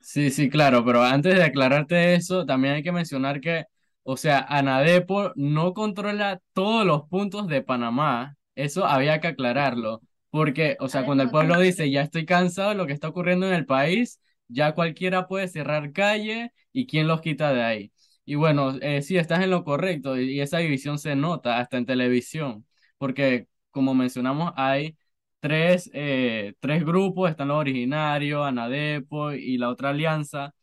[0.00, 3.64] Sí, sí, claro, pero antes de aclararte eso, también hay que mencionar que,
[4.02, 8.36] o sea, Anadepo no controla todos los puntos de Panamá.
[8.54, 12.74] Eso había que aclararlo, porque, o sea, cuando el pueblo dice, ya estoy cansado de
[12.74, 17.20] lo que está ocurriendo en el país, ya cualquiera puede cerrar calle y quién los
[17.20, 17.92] quita de ahí.
[18.24, 21.76] Y bueno, eh, sí, estás en lo correcto y, y esa división se nota hasta
[21.78, 22.66] en televisión,
[22.98, 24.96] porque como mencionamos, hay
[25.40, 30.54] tres, eh, tres grupos, están los originarios, Anadepo y la otra alianza.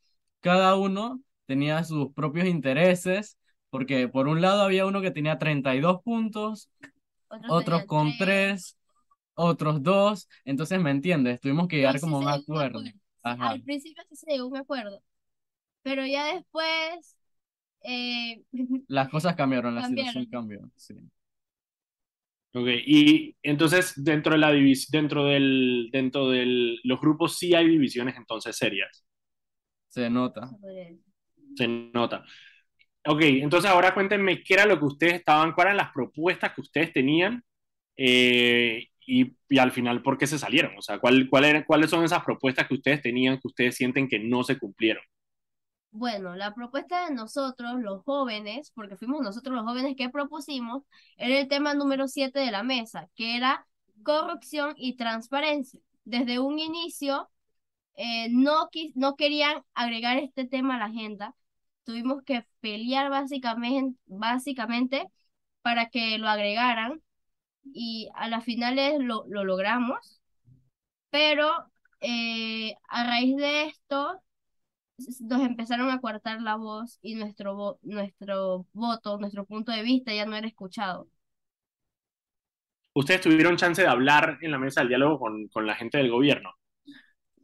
[0.42, 3.38] Cada uno tenía sus propios intereses,
[3.70, 6.70] porque por un lado había uno que tenía 32 puntos,
[7.50, 8.20] Otros con tres.
[8.20, 8.78] 3,
[9.36, 11.40] otros 2, entonces, ¿me entiendes?
[11.40, 12.80] Tuvimos que llegar sí como a un acuerdo.
[12.80, 12.80] acuerdo.
[12.82, 15.02] Sí, Ajá, Al principio sí se llegó un acuerdo,
[15.84, 17.18] pero ya después
[17.84, 18.44] eh,
[18.88, 20.70] las cosas cambiaron, la situación cambiaron.
[20.70, 20.96] cambió, sí.
[22.58, 27.68] Ok, y entonces dentro de la divis dentro del, dentro del, los grupos sí hay
[27.68, 29.06] divisiones entonces serias,
[29.90, 30.50] Se nota.
[31.56, 32.24] se nota.
[33.08, 36.62] Ok, entonces ahora cuéntenme qué era lo que ustedes estaban, cuáles eran las propuestas que
[36.62, 37.44] ustedes tenían
[37.98, 41.90] eh, y, y al final por qué se salieron, o sea, ¿cuál, cuál era- cuáles
[41.92, 45.04] son esas propuestas que ustedes tenían que ustedes sienten que no se cumplieron.
[45.92, 50.84] Bueno, la propuesta de nosotros, los jóvenes, porque fuimos nosotros los jóvenes que propusimos,
[51.18, 53.66] era el tema número 7 de la mesa, que era
[54.04, 55.80] corrupción y transparencia.
[56.04, 57.30] Desde un inicio,
[57.96, 61.36] eh, no, no querían agregar este tema a la agenda.
[61.86, 65.08] Tuvimos que pelear básicamente, básicamente
[65.64, 67.02] para que lo agregaran
[67.64, 70.22] y a las finales lo, lo logramos,
[71.10, 71.50] pero
[72.02, 74.22] eh, a raíz de esto
[75.22, 80.14] nos empezaron a coartar la voz y nuestro, vo- nuestro voto, nuestro punto de vista
[80.14, 81.08] ya no era escuchado.
[82.94, 86.12] ¿Ustedes tuvieron chance de hablar en la mesa del diálogo con, con la gente del
[86.12, 86.52] gobierno?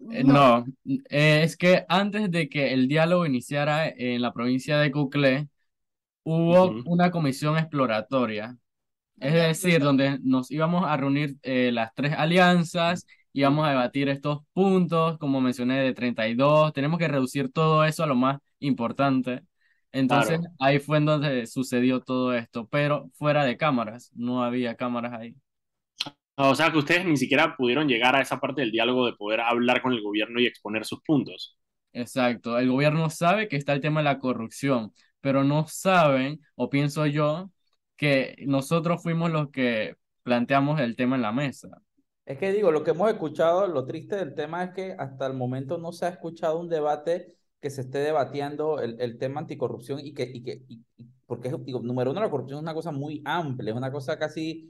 [0.09, 0.65] Eh, No, No,
[1.09, 5.49] eh, es que antes de que el diálogo iniciara en la provincia de Cuclé,
[6.23, 6.85] hubo Ujú.
[6.85, 8.57] una comisión exploratoria,
[9.19, 14.39] es decir, donde nos íbamos a reunir eh, las tres alianzas, íbamos a debatir estos
[14.53, 19.41] puntos, como mencioné, de 32, tenemos que reducir todo eso a lo más importante.
[19.91, 20.51] Entonces, Claro.
[20.59, 25.35] ahí fue en donde sucedió todo esto, pero fuera de cámaras, no había cámaras ahí.
[26.35, 29.41] O sea, que ustedes ni siquiera pudieron llegar a esa parte del diálogo de poder
[29.41, 31.57] hablar con el gobierno y exponer sus puntos.
[31.93, 36.69] Exacto, el gobierno sabe que está el tema de la corrupción, pero no saben, o
[36.69, 37.51] pienso yo,
[37.97, 41.69] que nosotros fuimos los que planteamos el tema en la mesa.
[42.25, 45.33] Es que digo, lo que hemos escuchado, lo triste del tema es que hasta el
[45.33, 49.99] momento no se ha escuchado un debate que se esté debatiendo el, el tema anticorrupción
[49.99, 50.81] y que, y que y-
[51.25, 54.17] porque es, digo, número uno, la corrupción es una cosa muy amplia, es una cosa
[54.19, 54.69] casi,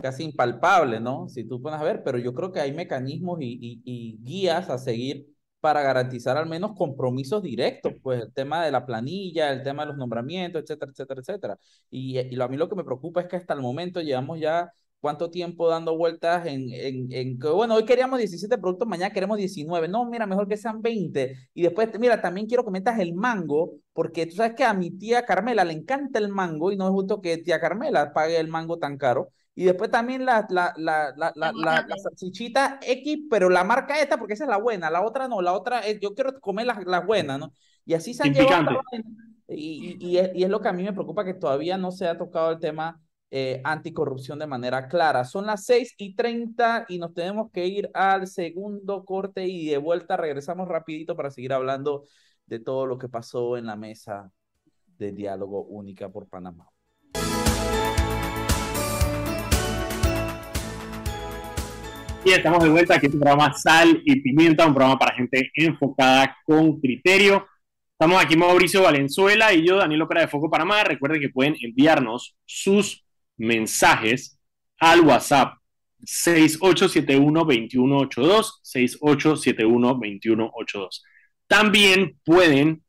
[0.00, 1.28] casi impalpable, ¿no?
[1.28, 4.68] Si tú pones a ver, pero yo creo que hay mecanismos y, y, y guías
[4.70, 5.26] a seguir
[5.60, 9.88] para garantizar al menos compromisos directos, pues el tema de la planilla, el tema de
[9.88, 11.58] los nombramientos, etcétera, etcétera, etcétera.
[11.90, 14.38] Y, y lo- a mí lo que me preocupa es que hasta el momento llevamos
[14.40, 14.70] ya
[15.06, 19.38] cuánto tiempo dando vueltas en, en, en que, bueno, hoy queríamos 17 productos, mañana queremos
[19.38, 19.86] 19.
[19.86, 21.36] No, mira, mejor que sean 20.
[21.54, 24.90] Y después, mira, también quiero que metas el mango, porque tú sabes que a mi
[24.90, 28.48] tía Carmela le encanta el mango y no es justo que tía Carmela pague el
[28.48, 29.30] mango tan caro.
[29.54, 34.00] Y después también la, la, la, la, la, la, la salchichita X, pero la marca
[34.00, 36.66] esta, porque esa es la buena, la otra no, la otra es, yo quiero comer
[36.66, 37.52] las las buenas, ¿no?
[37.84, 38.82] Y así se han llevado la.
[39.48, 41.92] Y, y, y es, y es lo que a mí me preocupa, que todavía no
[41.92, 45.24] se ha tocado el tema eh, anticorrupción de manera clara.
[45.24, 49.78] Son las 6 y 30 y nos tenemos que ir al segundo corte y de
[49.78, 52.04] vuelta regresamos rapidito para seguir hablando
[52.46, 54.30] de todo lo que pasó en la mesa
[54.98, 56.70] de diálogo única por Panamá.
[62.24, 65.48] Y estamos de vuelta aquí en tu programa Sal y Pimienta, un programa para gente
[65.54, 67.46] enfocada con criterio.
[67.92, 70.82] Estamos aquí Mauricio Valenzuela y yo, Daniel Ópera de Foco Panamá.
[70.82, 73.05] Recuerden que pueden enviarnos sus
[73.36, 74.38] mensajes
[74.78, 75.58] al WhatsApp
[76.04, 81.02] 6871-2182, 6871-2182.
[81.46, 82.82] También pueden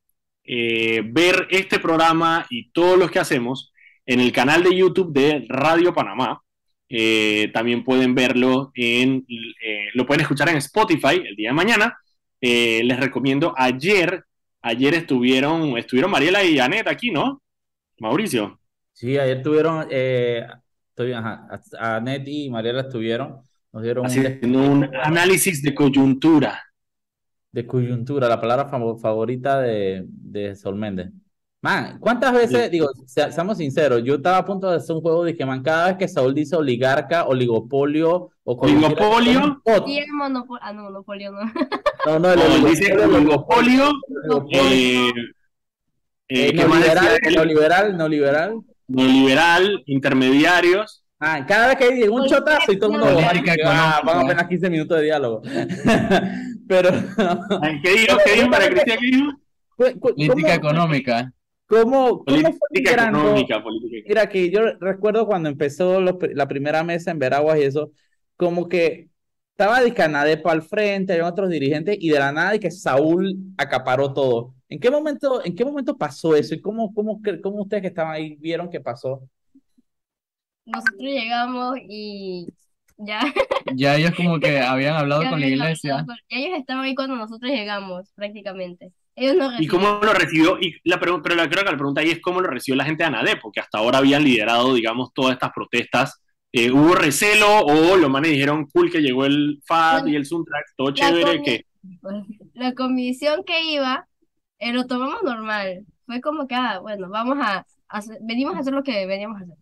[0.43, 3.73] eh, ver este programa y todos los que hacemos
[4.05, 6.41] en el canal de YouTube de Radio Panamá.
[6.89, 11.97] Eh, también pueden verlo en, eh, lo pueden escuchar en Spotify el día de mañana.
[12.39, 14.23] Les recomiendo ayer,
[14.61, 17.41] ayer estuvieron, estuvieron Mariela y Anet aquí, ¿no?
[17.99, 18.59] Mauricio.
[18.97, 20.43] Sí, ayer tuvieron, eh,
[20.89, 21.47] estoy, ajá,
[21.79, 26.63] a- Anet y Mariela estuvieron, nos dieron un Haciendo un análisis de coyuntura.
[27.51, 31.11] de coyuntura, la palabra favorita de, de Sol Méndez.
[31.61, 32.69] Man, ¿cuántas veces, Sí.
[32.71, 35.61] digo, se- seamos sinceros, yo estaba a punto de hacer un juego de que, man,
[35.61, 39.61] cada vez que Saúl dice oligarca, oligopolio o Oligopolio.
[39.65, 41.41] el monopolio, ah, no, monopolio no.
[42.07, 43.91] No, no, el oligopolio, dice oligopolio.
[44.23, 44.59] oligopolio.
[44.59, 45.09] eh,
[46.29, 47.35] eh, Eh, ¿qué más neoliberal, decía él?
[47.35, 48.59] neoliberal, neoliberal.
[48.87, 51.03] Neoliberal, intermediarios.
[51.19, 53.19] Ah, cada vez que hay un chotazo y todo el mundo
[53.65, 55.41] ah, van apenas 15 minutos de diálogo.
[56.67, 56.89] Pero,
[57.83, 58.17] ¿Qué dijo?
[58.23, 58.49] ¿Qué dijo
[59.01, 59.31] dijo?
[59.99, 61.33] ¿cómo, Política económica.
[61.65, 63.19] cómo, cómo fue Política migrando?
[63.19, 64.05] económica, política económica.
[64.07, 67.91] Mira, que yo recuerdo cuando empezó los la primera mesa en Veraguas y eso,
[68.35, 69.09] como que
[69.51, 74.13] estaba Discanadepa al frente, había otros dirigentes y de la nada y que Saúl acaparó
[74.13, 74.53] todo.
[74.69, 76.53] ¿En qué momento, en qué momento pasó eso?
[76.53, 79.21] ¿Y cómo, cómo, cómo ustedes que estaban ahí vieron que pasó?
[80.65, 82.47] Nosotros llegamos y
[82.97, 83.21] ya.
[83.75, 86.05] Ya ellos como que habían hablado con la iglesia.
[86.29, 88.93] ellos estaban ahí cuando nosotros llegamos, prácticamente.
[89.13, 90.57] Ellos no ¿Y cómo lo recibió?
[90.61, 93.03] Y la pero la, creo que la pregunta ahí es cómo lo recibió la gente
[93.03, 96.21] de ANADE, porque hasta ahora habían liderado, digamos, todas estas protestas.
[96.53, 100.75] Eh, ¿Hubo recelo o los manes dijeron, cool, que llegó el FAD y el Suntrax,
[100.77, 101.41] todo chévere?
[101.41, 101.65] que...
[102.53, 104.07] La comisión que iba,
[104.59, 105.85] eh, lo tomamos normal.
[106.05, 109.43] Fue como que, ah, bueno, vamos a hacer, venimos a hacer lo que veníamos a
[109.43, 109.57] hacer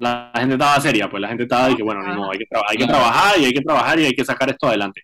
[0.00, 2.76] la gente estaba seria, pues la gente estaba de que, bueno, no, hay, que hay
[2.78, 5.02] que trabajar y hay que trabajar y hay que sacar esto adelante.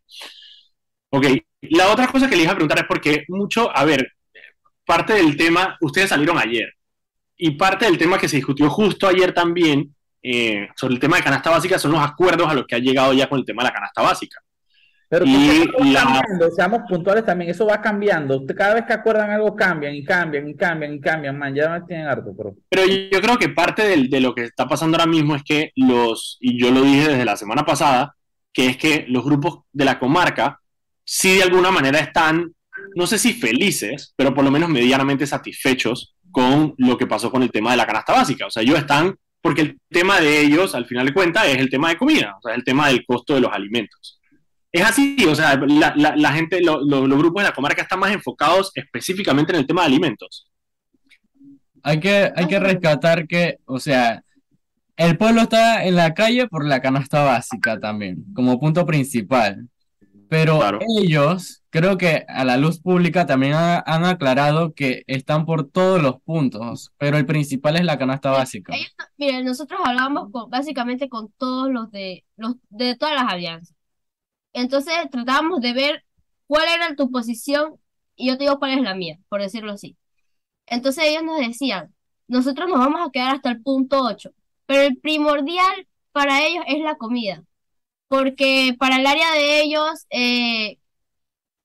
[1.11, 1.27] Ok,
[1.62, 4.12] la otra cosa que le iba a preguntar es porque mucho, a ver,
[4.87, 6.72] parte del tema, ustedes salieron ayer
[7.37, 11.25] y parte del tema que se discutió justo ayer también eh, sobre el tema de
[11.25, 13.68] canasta básica son los acuerdos a los que ha llegado ya con el tema de
[13.68, 14.40] la canasta básica.
[15.09, 18.45] Pero y cambiando, seamos puntuales también, eso va cambiando.
[18.57, 21.81] Cada vez que acuerdan algo cambian y cambian y cambian y cambian, man, ya me
[21.83, 22.55] tienen harto, pero.
[22.69, 26.38] Pero yo creo que parte de lo que está pasando ahora mismo es que los,
[26.40, 28.16] y yo lo dije desde la semana pasada,
[28.53, 30.61] que es que los grupos de la comarca
[31.05, 32.53] sí de alguna manera están,
[32.95, 37.42] no sé si felices, pero por lo menos medianamente satisfechos con lo que pasó con
[37.42, 38.47] el tema de la canasta básica.
[38.47, 41.71] O sea, ellos están, porque el tema de ellos, al final de cuentas, es el
[41.71, 44.21] tema de comida, o sea, el tema del costo de los alimentos.
[44.77, 49.51] Es así, o sea, la, gente, los grupos de la comarca están más enfocados específicamente
[49.53, 50.51] en el tema de alimentos.
[51.83, 54.23] Hay que, hay que rescatar que, o sea,
[54.99, 59.67] el pueblo está en la calle por la canasta básica también, como punto principal.
[60.29, 60.61] Pero
[60.99, 66.21] ellos, creo que a la luz pública también han aclarado que están por todos los
[66.21, 68.75] puntos, pero el principal es la canasta básica.
[69.17, 73.76] miren, nosotros hablamos básicamente con todos los de, los de todas las alianzas.
[74.57, 76.05] Entonces tratábamos de ver
[76.47, 77.79] cuál era tu posición
[78.16, 79.99] y yo te digo cuál es la mía, por decirlo así.
[80.66, 81.95] Entonces ellos nos decían,
[82.27, 84.31] nosotros nos vamos a quedar hasta el punto 8,
[84.64, 87.45] pero el primordial para ellos es la comida,
[88.09, 90.79] porque para el área de ellos eh,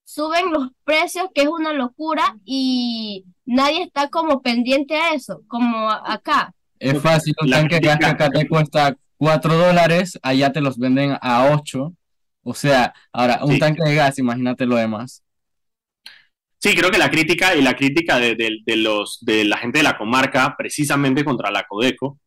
[0.03, 5.89] suben los precios, que es una locura, y nadie está como pendiente a eso, como
[5.89, 6.53] acá.
[6.77, 11.53] Es fácil, un tanque gas acá te cuesta 4 dólares, allá te los venden a
[11.53, 11.93] 8
[12.43, 15.23] o sea, ahora, un tanque de gas, imagínate lo demás.
[16.57, 19.97] Sí, creo que la crítica y la crítica de, los, de la gente de la
[19.97, 22.19] comarca, precisamente contra la Codeco,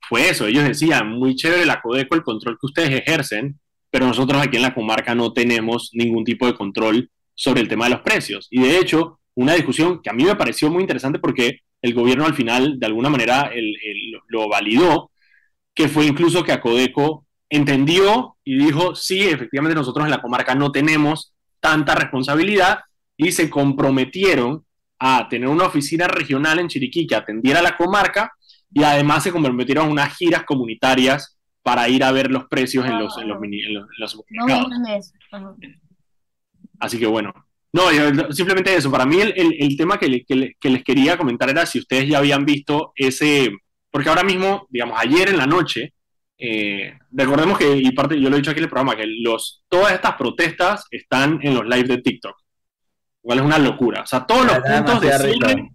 [0.00, 0.46] fue eso.
[0.46, 3.58] Ellos decían, muy chévere la Codeco, el control que ustedes ejercen,
[3.90, 7.86] pero nosotros aquí en la comarca no tenemos ningún tipo de control sobre el tema
[7.86, 8.48] de los precios.
[8.50, 12.26] Y de hecho, una discusión que a mí me pareció muy interesante porque el gobierno
[12.26, 13.50] al final, de alguna manera,
[14.28, 15.10] lo validó,
[15.74, 20.54] que fue incluso que a Codeco entendió y dijo, sí, efectivamente nosotros en la comarca
[20.54, 22.80] no tenemos tanta responsabilidad
[23.16, 24.64] y se comprometieron
[24.98, 28.32] a tener una oficina regional en Chiriquí que atendiera a la comarca
[28.72, 32.98] y además se comprometieron a unas giras comunitarias para ir a ver los precios en
[32.98, 33.38] los, en los,
[36.80, 37.32] Así que bueno,
[37.72, 37.90] no,
[38.32, 38.90] simplemente eso.
[38.90, 42.44] Para mí el, el, tema que, que, les quería comentar era si ustedes ya habían
[42.44, 43.50] visto ese,
[43.90, 45.92] porque ahora mismo, digamos, ayer en la noche,
[46.38, 49.64] eh, recordemos que, y parte, yo lo he dicho aquí en el programa, que los,
[49.68, 52.36] todas estas protestas están en los live de TikTok.
[53.24, 54.02] Igual es una locura.
[54.02, 55.70] O sea, todos los puntos de cierre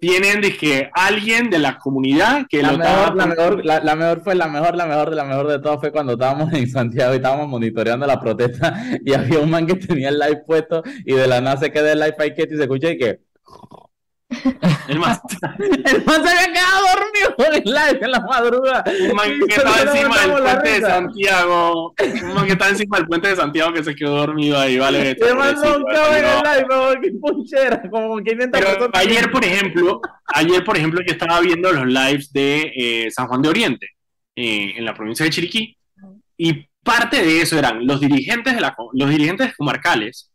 [0.00, 4.34] tienen que alguien de la comunidad que la lo mejor, la mejor, la, mejor fue
[4.34, 7.48] la mejor, la mejor la mejor de todo fue cuando estábamos en Santiago y estábamos
[7.48, 11.42] monitoreando la protesta y había un man que tenía el live puesto y de la
[11.42, 13.20] nada se queda el live ahí y se escucha y que
[14.88, 15.18] el man,
[15.58, 18.84] el man se había quedado dormido en el live en la madrugada.
[19.08, 21.94] Un man que estaba encima del puente de Santiago.
[22.22, 25.10] Un man que estaba encima del puente de Santiago que se quedó dormido ahí, vale.
[25.10, 31.00] El man en el live, qué punchera, como Pero ayer, por ejemplo, ayer, por ejemplo,
[31.06, 33.88] yo estaba viendo los lives de eh, San Juan de Oriente,
[34.36, 35.76] eh, en la provincia de Chiriquí,
[36.36, 40.30] y parte de eso eran los dirigentes, de la, los dirigentes comarcales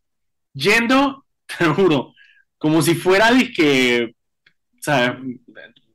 [0.52, 1.24] yendo,
[1.58, 2.14] te lo juro,
[2.66, 5.20] como si fuera que, o sea,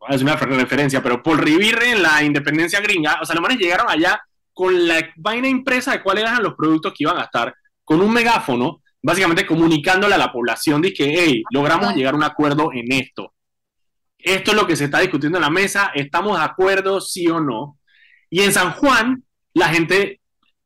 [0.07, 3.89] es una referencia, pero por revivir en la independencia gringa, o sea, los manes llegaron
[3.89, 4.21] allá
[4.53, 7.53] con la vaina impresa de cuáles eran los productos que iban a estar,
[7.83, 12.23] con un megáfono, básicamente comunicándole a la población de que, hey, logramos llegar a un
[12.23, 13.33] acuerdo en esto.
[14.17, 17.41] Esto es lo que se está discutiendo en la mesa, estamos de acuerdo, sí o
[17.41, 17.79] no.
[18.29, 19.21] Y en San Juan,
[19.53, 20.21] la gente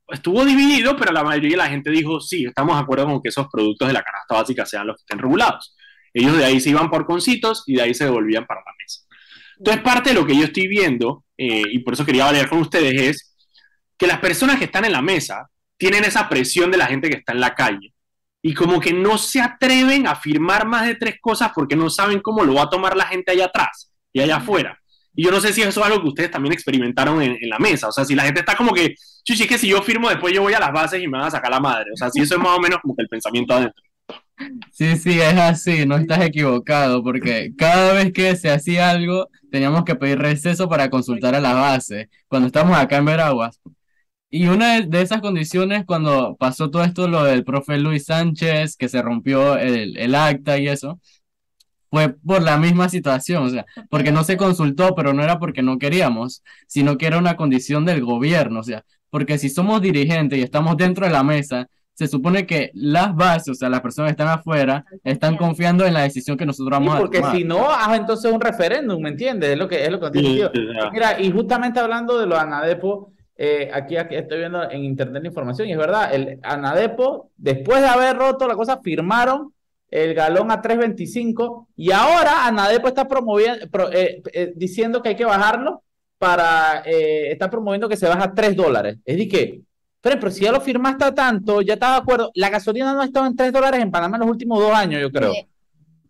[0.09, 3.29] estuvo dividido, pero la mayoría de la gente dijo, sí, estamos de acuerdo con que
[3.29, 5.74] esos productos de la canasta básica sean los que estén regulados.
[6.15, 9.01] Ellos de ahí se iban por concitos y de ahí se devolvían para la mesa.
[9.57, 12.59] Entonces, parte de lo que yo estoy viendo, eh, y por eso quería hablar con
[12.59, 13.35] ustedes, es
[13.97, 17.17] que las personas que están en la mesa tienen esa presión de la gente que
[17.17, 17.91] está en la calle.
[18.47, 22.19] y como que no se atreven a firmar más de tres cosas porque no saben
[22.21, 24.79] cómo lo va a tomar la gente allá atrás y allá afuera.
[25.15, 27.87] Y yo no sé si eso es algo que ustedes también experimentaron en, la mesa.
[27.87, 28.93] O sea, si la gente está como que,
[29.23, 31.27] chuchi, es que si yo firmo, después yo voy a las bases y me van
[31.27, 31.89] a sacar la madre.
[31.91, 33.81] O sea, si eso es más o menos como que el pensamiento adentro.
[34.71, 39.85] Sí, sí, es así, no estás equivocado, porque cada vez que se hacía algo, teníamos
[39.85, 43.61] que pedir receso para consultar a la base, cuando estamos acá en Veraguas.
[44.29, 48.89] Y una de esas condiciones, cuando pasó todo esto, lo del profe Luis Sánchez, que
[48.89, 50.99] se rompió el, el acta y eso,
[51.89, 55.61] fue por la misma situación, o sea, porque no se consultó, pero no era porque
[55.61, 60.37] no queríamos, sino que era una condición del gobierno, o sea, porque si somos dirigentes
[60.39, 64.09] y estamos dentro de la mesa, se supone que las bases, o sea, las personas
[64.09, 67.11] que están afuera, están confiando en la decisión que nosotros vamos a tomar.
[67.11, 69.49] Porque si no, haz entonces un referéndum, ¿me entiendes?
[69.49, 70.41] Es lo que es lo que sí,
[70.91, 75.29] Mira, y justamente hablando de los ANADEPO, eh, aquí, aquí estoy viendo en internet la
[75.29, 79.55] información, y es verdad, el ANADEPO, después de haber roto la cosa, firmaron
[79.95, 85.25] el galón a 3.25 y ahora Anadepo está promoviendo, eh, eh, diciendo que hay que
[85.25, 85.83] bajarlo
[86.17, 88.97] para, eh, está promoviendo que se baja a 3 dólares.
[89.05, 89.61] Es decir que,
[90.05, 93.05] pero, pero si ya lo firmaste tanto, ya estaba de acuerdo, la gasolina no ha
[93.05, 95.33] estado en 3 dólares en Panamá en los últimos dos años, yo creo.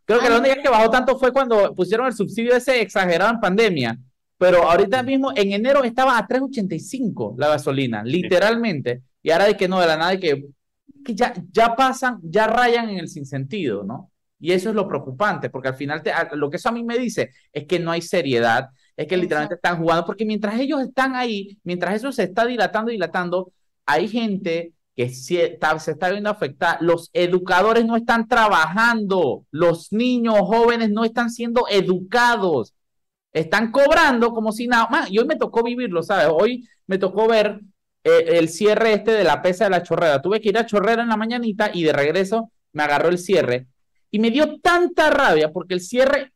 [0.03, 3.39] Creo que la única que bajó tanto fue cuando pusieron el subsidio ese exagerado en
[3.39, 3.97] pandemia.
[4.37, 9.01] Pero ahorita mismo, en enero estaba a 3.85 la gasolina, literalmente.
[9.23, 10.45] Y ahora de que no, de la nada, de que
[11.05, 14.11] que ya, ya pasan, ya rayan en el sinsentido, ¿no?
[14.39, 17.31] Y eso es lo preocupante, porque al final lo que eso a mí me dice
[17.53, 21.57] es que no hay seriedad, es que literalmente están jugando, porque mientras ellos están ahí,
[21.63, 23.53] mientras eso se está dilatando, dilatando,
[23.85, 30.89] hay gente que se está, viendo afectada, los educadores no están trabajando, los niños jóvenes
[30.89, 32.73] no están siendo educados,
[33.33, 36.27] están cobrando como si nada, y hoy me tocó vivirlo, ¿sabes?
[36.31, 37.59] Hoy me tocó ver
[38.05, 40.21] eh, el cierre este de la pesa de la chorrera.
[40.21, 43.67] Tuve que ir a chorrera en la mañanita y de regreso me agarró el cierre.
[44.11, 46.31] Y me dio tanta rabia porque el cierre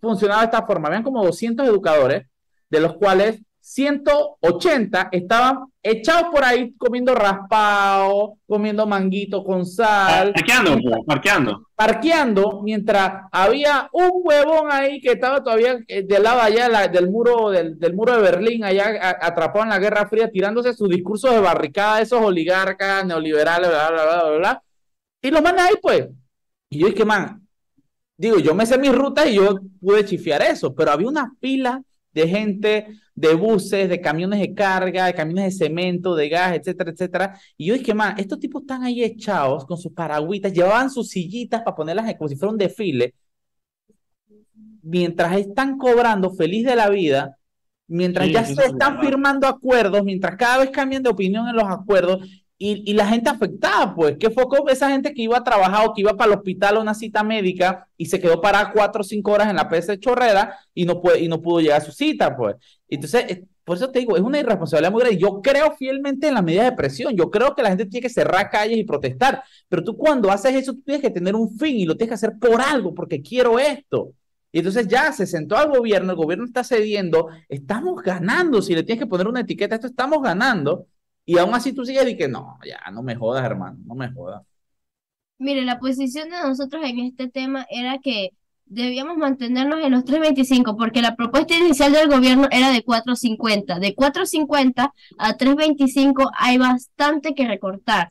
[0.00, 0.88] funcionaba de esta forma.
[0.88, 2.26] Habían como 200 educadores,
[2.68, 3.40] de los cuales
[3.70, 10.32] 180 estaban echados por ahí comiendo raspado, comiendo manguito con sal.
[10.32, 11.68] Parqueando, parqueando.
[11.74, 17.50] Parqueando, mientras había un huevón ahí que estaba todavía eh, del lado allá del muro
[17.50, 21.40] del, del, muro de Berlín, allá atrapado en la Guerra Fría, tirándose sus discursos de
[21.40, 24.62] barricada, esos oligarcas, neoliberales, bla, bla, bla, bla, bla.
[25.20, 26.08] Y lo mandan ahí, pues.
[26.70, 27.46] Y yo dije, man,
[28.16, 31.82] digo, yo me sé mis rutas y yo pude chifiar eso, pero había una fila
[32.18, 36.90] de gente, de buses, de camiones de carga, de camiones de cemento, de gas, etcétera,
[36.90, 37.40] etcétera.
[37.56, 41.62] Y yo dije, man, estos tipos están ahí echados con sus paragüitas, llevaban sus sillitas
[41.62, 43.14] para ponerlas como si fuera un desfile,
[44.82, 47.36] mientras están cobrando feliz de la vida,
[47.86, 52.28] mientras ya se están firmando acuerdos, mientras cada vez cambian de opinión en los acuerdos,
[52.60, 55.94] y, la gente afectada, pues, ¿qué fue con esa gente que iba a trabajar o
[55.94, 59.04] que iba para el hospital a una cita médica y se quedó parada cuatro o
[59.04, 61.92] cinco horas en la PC chorrera y no, puede, y no pudo llegar a su
[61.92, 62.56] cita, pues?
[62.88, 65.20] Entonces, por eso te digo, es una irresponsabilidad muy grande.
[65.20, 67.14] Yo creo fielmente en la medida de presión.
[67.14, 69.42] Yo creo que la gente tiene que cerrar calles y protestar.
[69.68, 72.14] Pero tú cuando haces eso, tú tienes que tener un fin y lo tienes que
[72.14, 74.14] hacer por algo, porque quiero esto.
[74.50, 78.62] Y entonces ya se sentó al gobierno, el gobierno está cediendo, estamos ganando.
[78.62, 80.86] Si le tienes que poner una etiqueta esto, estamos ganando.
[81.28, 84.10] Y aún así tú sigues y que no, ya no me jodas, hermano, no me
[84.10, 84.46] jodas.
[85.36, 88.30] Mire, la posición de nosotros en este tema era que
[88.64, 93.78] debíamos mantenernos en los 3.25 porque la propuesta inicial del gobierno era de 4.50.
[93.78, 98.08] De 4.50 a 3.25 hay bastante que recortar.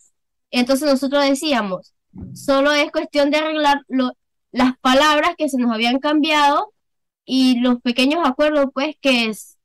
[0.52, 1.96] Entonces nosotros decíamos,
[2.36, 3.82] solo es cuestión de arreglar
[4.52, 6.72] las palabras que se nos habían cambiado
[7.26, 9.57] y los pequeños acuerdos pues que es,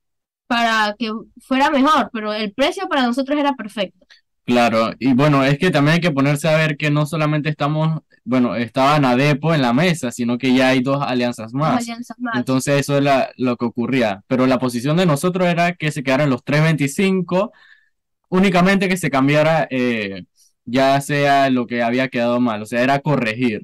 [0.53, 4.07] para que fuera mejor, pero el precio para nosotros era perfecto.
[4.45, 8.01] Claro, y bueno, es que también hay que ponerse a ver que no solamente estamos,
[8.25, 11.87] bueno, estaba Nadepo en la mesa, sino que ya hay dos alianzas más.
[12.35, 13.05] Entonces eso es
[13.37, 14.25] lo que ocurría.
[14.27, 17.53] Pero la posición de nosotros era que se quedaran los 3.25,
[18.29, 20.25] únicamente que se cambiara eh,
[20.65, 23.63] ya sea lo que había quedado mal, o sea, era corregir.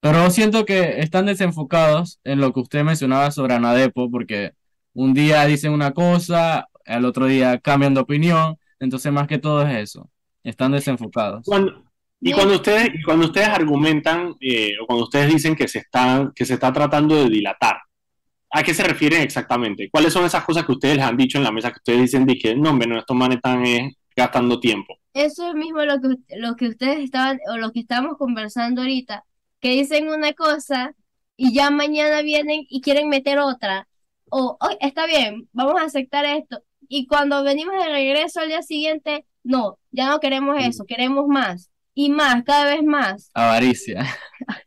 [0.00, 4.52] Pero siento que están desenfocados en lo que usted mencionaba sobre Anadepo, porque
[4.96, 9.62] un día dicen una cosa, al otro día cambian de opinión, entonces más que todo
[9.66, 10.10] es eso,
[10.42, 11.46] están desenfocados.
[12.20, 16.46] y cuando ustedes, cuando ustedes argumentan eh, o cuando ustedes dicen que se, están, que
[16.46, 17.76] se está tratando de dilatar,
[18.50, 19.90] ¿a qué se refieren exactamente?
[19.90, 22.26] ¿Cuáles son esas cosas que ustedes les han dicho en la mesa que ustedes dicen
[22.26, 24.96] que no, hombre, no, estos manes están eh, gastando tiempo?
[25.12, 29.24] Eso es mismo lo que, lo que ustedes estaban, o lo que estamos conversando ahorita,
[29.60, 30.94] que dicen una cosa
[31.36, 33.86] y ya mañana vienen y quieren meter otra
[34.30, 36.62] o oh, está bien, vamos a aceptar esto.
[36.88, 41.70] Y cuando venimos de regreso al día siguiente, no, ya no queremos eso, queremos más.
[41.94, 43.30] y más, cada vez más.
[43.34, 44.06] Avaricia.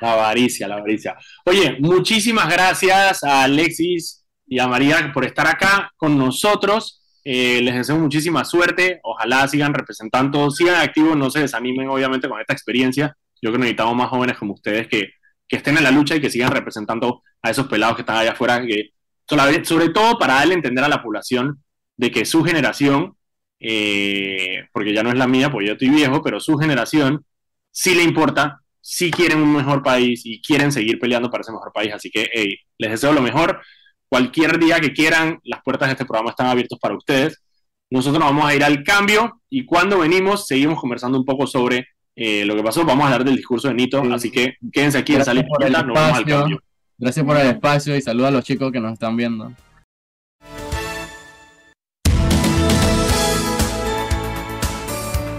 [0.00, 1.14] La avaricia, la avaricia.
[1.44, 7.02] Oye, muchísimas gracias a Alexis y a María por estar acá con nosotros.
[7.22, 9.00] Eh, les deseo muchísima suerte.
[9.02, 13.14] Ojalá sigan representando, sigan activos, no se desanimen obviamente con esta experiencia.
[13.42, 15.10] Yo creo que necesitamos más jóvenes como ustedes que,
[15.46, 18.32] que estén en la lucha y que sigan representando a esos pelados que están allá
[18.32, 18.90] afuera, que,
[19.64, 21.62] sobre todo para darle a entender a la población
[21.96, 23.16] de que su generación,
[23.58, 27.24] eh, porque ya no es la mía, porque yo estoy viejo, pero su generación
[27.70, 31.72] sí le importa, sí quieren un mejor país y quieren seguir peleando para ese mejor
[31.72, 31.92] país.
[31.92, 33.60] Así que hey, les deseo lo mejor.
[34.08, 37.42] Cualquier día que quieran, las puertas de este programa están abiertas para ustedes.
[37.90, 41.88] Nosotros nos vamos a ir al cambio y cuando venimos seguimos conversando un poco sobre
[42.16, 42.84] eh, lo que pasó.
[42.84, 45.72] Vamos a hablar del discurso de Nito, así que quédense aquí en Salir por el
[45.72, 46.60] nos vamos al cambio.
[47.02, 49.50] Gracias por el espacio y saludos a los chicos que nos están viendo.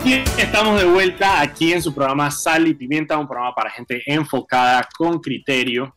[0.04, 4.02] Y estamos de vuelta aquí en su programa Sal y Pimienta, un programa para gente
[4.08, 5.96] enfocada con criterio.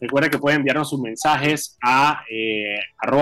[0.00, 2.80] Recuerda que pueden enviarnos sus mensajes a eh,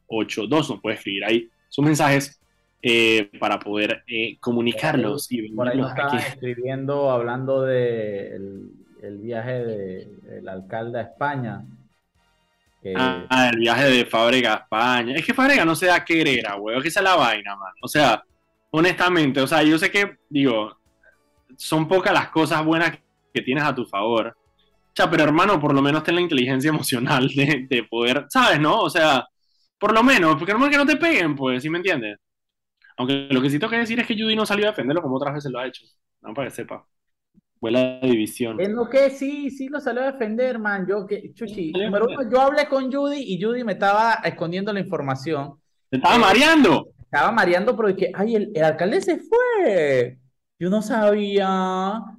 [0.07, 0.69] 6871-2182.
[0.69, 2.39] Nos puede escribir ahí sus mensajes
[2.81, 6.17] eh, para poder eh, comunicarlos y Por ahí nos venderlos aquí.
[6.17, 11.63] estaban escribiendo, hablando del el viaje de- del alcalde a España.
[12.95, 15.15] Ah, el viaje de Fábrega a España.
[15.15, 16.77] Es que Fábrega no se da querera, güey.
[16.77, 17.73] Es que esa es la vaina, man.
[17.81, 18.23] O sea,
[18.71, 20.77] honestamente, o sea, yo sé que, digo,
[21.61, 22.97] son pocas las cosas buenas
[23.33, 24.35] que tienes a tu favor.
[24.37, 28.59] O sea, pero hermano, por lo menos ten la inteligencia emocional de, de poder, ¿sabes,
[28.59, 28.79] no?
[28.81, 29.25] O sea,
[29.79, 32.17] por lo menos, porque no es que no te peguen, pues, ¿sí me entiendes?
[32.97, 35.15] Aunque lo que sí tengo que decir es que Judy no salió a defenderlo como
[35.17, 35.85] otras veces lo ha hecho.
[36.21, 36.85] No, para que sepa.
[37.59, 38.59] Fue la división.
[38.59, 40.85] En lo que sí, sí lo salió a defender, man.
[40.87, 44.79] Yo que, chuchi, número uno, yo hablé con Judy y Judy me estaba escondiendo la
[44.79, 45.55] información.
[45.89, 46.87] ¡Te estaba Eh, mareando!
[47.03, 50.17] Estaba mareando, pero que, ay, el, el alcalde se fue.
[50.61, 51.47] Yo no sabía,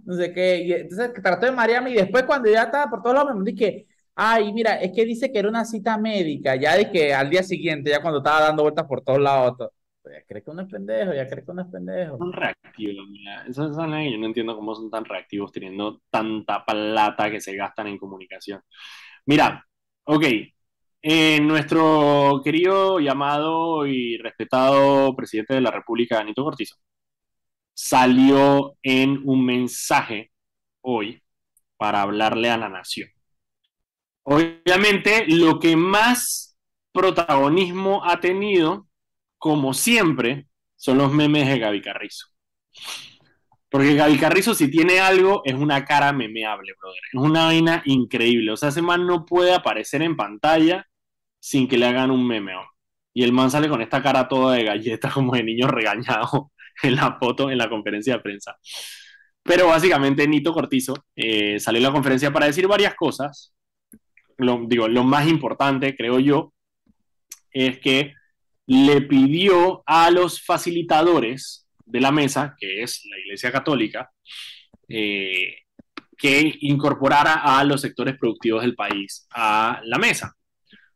[0.04, 0.80] no sé qué.
[0.80, 3.86] Entonces trató de marearme y después cuando ya estaba por todos lados me dije,
[4.16, 6.56] ay, mira, es que dice que era una cita médica.
[6.56, 9.72] Ya de que al día siguiente, ya cuando estaba dando vueltas por todos lados, to-
[10.02, 12.18] pues, ya cree que uno es pendejo, ya cree que uno es pendejo.
[12.18, 13.44] Son reactivos, mira.
[13.46, 17.40] Eso es algo que yo no entiendo cómo son tan reactivos teniendo tanta plata que
[17.40, 18.60] se gastan en comunicación.
[19.26, 19.64] Mira,
[20.04, 20.24] ok.
[21.02, 26.76] eh, nuestro querido, llamado y respetado presidente de la República, Anito Cortizo,
[27.74, 30.30] salió en un mensaje
[30.82, 31.22] hoy
[31.76, 33.08] para hablarle a la nación.
[34.24, 36.56] Obviamente, lo que más
[36.92, 38.86] protagonismo ha tenido,
[39.38, 40.46] como siempre,
[40.76, 42.28] son los memes de Gaby Carrizo.
[43.68, 47.00] Porque Gaby Carrizo, si tiene algo, es una cara memeable, brother.
[47.12, 48.52] Es una vaina increíble.
[48.52, 50.86] O sea, ese man no puede aparecer en pantalla
[51.40, 52.52] sin que le hagan un meme.
[53.14, 56.52] Y el man sale con esta cara toda de galleta, como de niño regañado
[56.82, 58.56] en la foto, en la conferencia de prensa.
[59.42, 63.52] Pero básicamente Nito Cortizo eh, salió a la conferencia para decir varias cosas.
[64.38, 66.52] Lo, digo, lo más importante, creo yo,
[67.50, 68.14] es que
[68.66, 74.10] le pidió a los facilitadores de la mesa, que es la Iglesia Católica,
[74.88, 75.56] eh,
[76.16, 80.34] que incorporara a los sectores productivos del país a la mesa.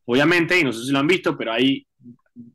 [0.05, 1.85] Obviamente, y no sé si lo han visto, pero hay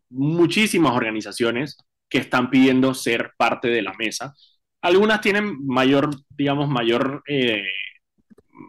[0.09, 1.78] muchísimas organizaciones
[2.12, 4.36] que están pidiendo ser parte de la mesa.
[4.82, 7.64] Algunas tienen mayor, digamos, mayor, eh,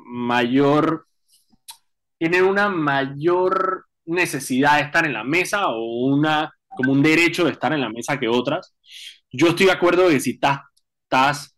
[0.07, 1.07] mayor,
[2.18, 7.53] tienen una mayor necesidad de estar en la mesa o una, como un derecho de
[7.53, 8.74] estar en la mesa que otras.
[9.30, 10.61] Yo estoy de acuerdo de que si estás,
[11.05, 11.53] estás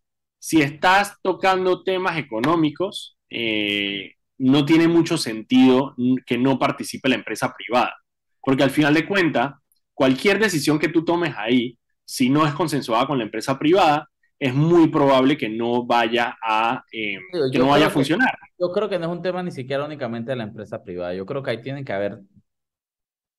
[0.45, 5.95] si estás tocando temas económicos, eh, no tiene mucho sentido
[6.26, 7.95] que no participe la empresa privada.
[8.43, 9.55] Porque al final de cuentas,
[9.95, 14.53] cualquier decisión que tú tomes ahí, si no es consensuada con la empresa privada, es
[14.55, 18.38] muy probable que no vaya a, eh, Digo, que no vaya a creo que- funcionar.
[18.59, 21.14] Yo creo que no es un tema ni siquiera únicamente de la empresa privada.
[21.14, 22.20] Yo creo que ahí tiene que haber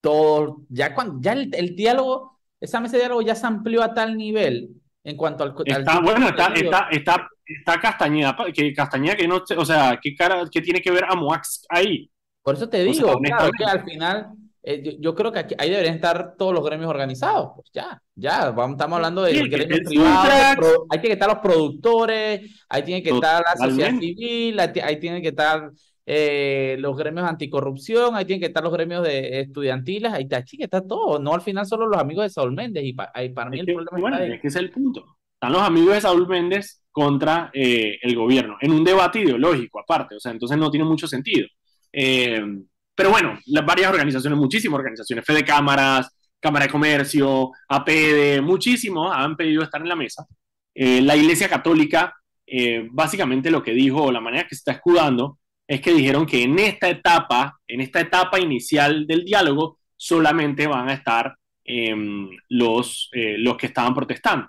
[0.00, 3.92] todo, ya cuando, ya el, el diálogo, esa mesa de diálogo ya se amplió a
[3.94, 4.70] tal nivel
[5.04, 9.28] en cuanto al, al Está, de bueno, está, está, está, está Castañeda, que Castañeda que
[9.28, 12.10] no, o sea, ¿qué cara, qué tiene que ver Amoax ahí?
[12.42, 14.30] Por eso te O sea, digo, claro, que al final,
[14.66, 17.52] eh, yo, yo creo que aquí, ahí deberían estar todos los gremios organizados.
[17.54, 21.12] Pues ya, ya, vamos, estamos hablando de Sí, que gremios es privados, pro- hay que
[21.12, 25.28] estar los productores, ahí tiene que estar la sociedad civil, ahí, ti- ahí tiene que
[25.28, 25.70] estar
[26.04, 30.64] eh, los gremios anticorrupción, ahí tienen que estar los gremios de estudiantiles, ahí está, chica,
[30.64, 33.60] está todo, no al final solo los amigos de Saúl Méndez, y ahí para mí
[33.60, 34.32] el problema bueno, está ahí.
[34.34, 35.04] es que es el punto.
[35.34, 40.16] Están los amigos de Saúl Méndez contra eh, el gobierno, en un debate ideológico aparte,
[40.16, 41.46] o sea, entonces no tiene mucho sentido.
[41.92, 42.40] Eh,
[42.96, 49.36] pero bueno, las varias organizaciones, muchísimas organizaciones, Fede Cámaras, Cámara de Comercio, APD, muchísimos han
[49.36, 50.26] pedido estar en la mesa.
[50.74, 52.14] Eh, la Iglesia Católica,
[52.90, 56.58] básicamente lo que dijo, la manera que se está escudando, es que dijeron que en
[56.58, 63.36] esta etapa, en esta etapa inicial del diálogo, solamente van a estar em, los, eh,
[63.38, 64.48] los que estaban protestando.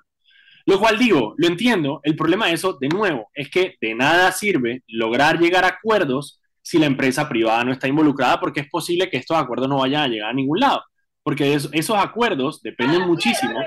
[0.65, 4.31] Lo cual digo, lo entiendo, el problema de eso, de nuevo, es que de nada
[4.31, 6.36] sirve lograr llegar a acuerdos
[6.67, 10.01] si la empresa privada no está involucrada, porque es posible que estos acuerdos no vayan
[10.03, 10.83] a llegar a ningún lado,
[11.23, 13.57] porque esos acuerdos dependen muchísimo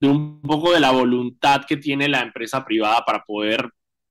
[0.00, 3.68] de un poco de la voluntad que tiene la empresa privada para poder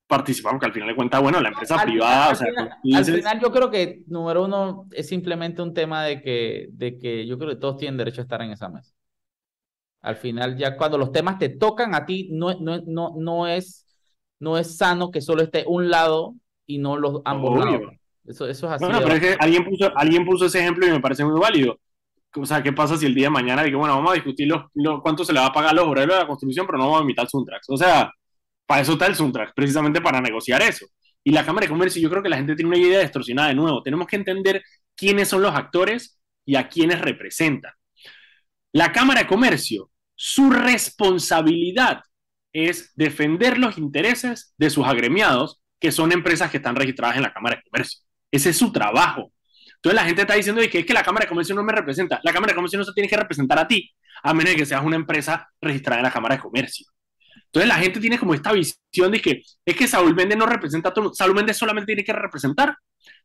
[0.07, 3.05] participar, aunque al final de cuentas, bueno, la empresa privada, al, o sea, final, al
[3.05, 7.37] final yo creo que, número uno, es simplemente un tema de que, de que yo
[7.37, 8.93] creo que todos tienen derecho a estar en esa mesa.
[10.01, 13.85] Al final, ya cuando los temas te tocan a ti, no, no, no, no, es,
[14.39, 16.35] no es sano que solo esté un lado
[16.75, 17.93] y no los ambos lados.
[18.25, 18.83] Eso, eso es así.
[18.83, 21.39] No, no, pero es que alguien puso, alguien puso ese ejemplo y me parece muy
[21.39, 21.79] válido.
[22.35, 25.01] O sea, ¿qué pasa si el día de mañana digo, bueno, vamos a discutir los,
[25.01, 26.99] cuánto se le va a pagar a los obreros de la construcción, pero no vamos
[26.99, 27.69] a invitar Suntrax?
[27.69, 28.11] O sea,
[28.65, 30.85] para eso está el Suntrax, precisamente para negociar eso.
[31.23, 33.55] Y la Cámara de Comercio, yo creo que la gente tiene una idea distorsionada de
[33.55, 33.83] nuevo.
[33.83, 34.63] Tenemos que entender
[34.95, 37.73] quiénes son los actores y a quiénes representan.
[38.71, 42.01] La Cámara de Comercio, su responsabilidad
[42.53, 47.33] es defender los intereses de sus agremiados, que son empresas que están registradas en la
[47.33, 47.99] Cámara de Comercio.
[48.31, 49.33] Ese es su trabajo.
[49.75, 52.21] Entonces la gente está diciendo que es que la Cámara de Comercio no me representa.
[52.23, 54.65] La Cámara de Comercio no se tiene que representar a ti, a menos de que
[54.65, 56.85] seas una empresa registrada en la Cámara de Comercio.
[57.45, 60.89] Entonces la gente tiene como esta visión de que es que Saúl Méndez no representa
[60.89, 62.77] a todo Saúl Méndez solamente tiene que representar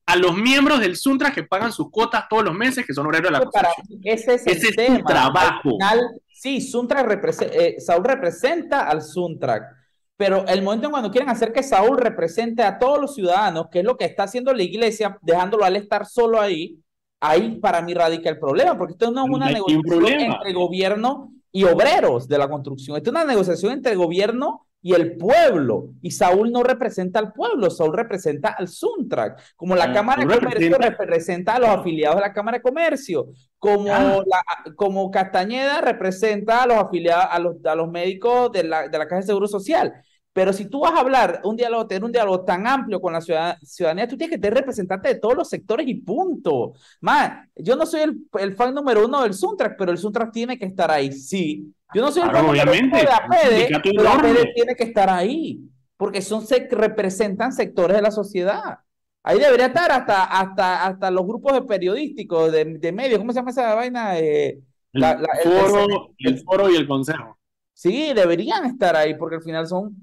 [0.07, 3.33] a los miembros del Suntra que pagan sus cuotas todos los meses, que son horarios
[3.33, 4.01] de la construcción.
[4.03, 5.05] Ese es, el tema.
[5.05, 5.71] trabajo.
[5.71, 6.01] Final,
[6.33, 7.07] sí, Suntra
[7.41, 9.69] eh, Saúl representa al Suntra,
[10.17, 13.81] pero el momento en cuando quieren hacer que Saúl represente a todos los ciudadanos, que
[13.81, 16.79] es lo que está haciendo la iglesia, dejándolo al estar solo ahí,
[17.21, 21.65] ahí para mí radica el problema, porque esto no es una negociación entre gobierno y
[21.65, 22.97] obreros de la construcción.
[22.97, 25.89] Esta es una negociación entre gobierno y el pueblo.
[26.01, 29.55] Y Saúl no representa al pueblo, Saúl representa al Suntrack.
[29.57, 31.55] Como la ah, Cámara de Comercio representa...
[31.55, 33.27] a los afiliados de la Cámara de Comercio.
[33.59, 34.23] Como, ah.
[34.25, 38.99] la, como Castañeda representa a los afiliados, a los, a los médicos de la, de
[38.99, 39.93] la Caja de Seguro Social.
[40.37, 43.23] Pero si tú vas a hablar un diálogo, tener un diálogo tan amplio con la
[43.23, 46.75] ciudadanía, tú tienes que ser representante de todos los sectores y punto.
[47.01, 50.59] Más, yo no soy el, el, fan número uno del Suntrack, pero el Suntrack tiene
[50.59, 51.73] que estar ahí, sí.
[51.95, 55.59] Yo no soy el fan número uno de APD, pero APD tiene que estar ahí,
[55.97, 58.81] porque son, se representan sectores de la sociedad.
[59.23, 63.53] Ahí debería estar hasta, hasta, hasta los grupos periodísticos, de, de medios, ¿cómo se llama
[63.53, 64.19] esa vaina?
[64.19, 64.59] Eh,
[64.93, 67.39] la, foro, el foro y el consejo.
[67.73, 69.97] Sí, deberían estar ahí, porque al final son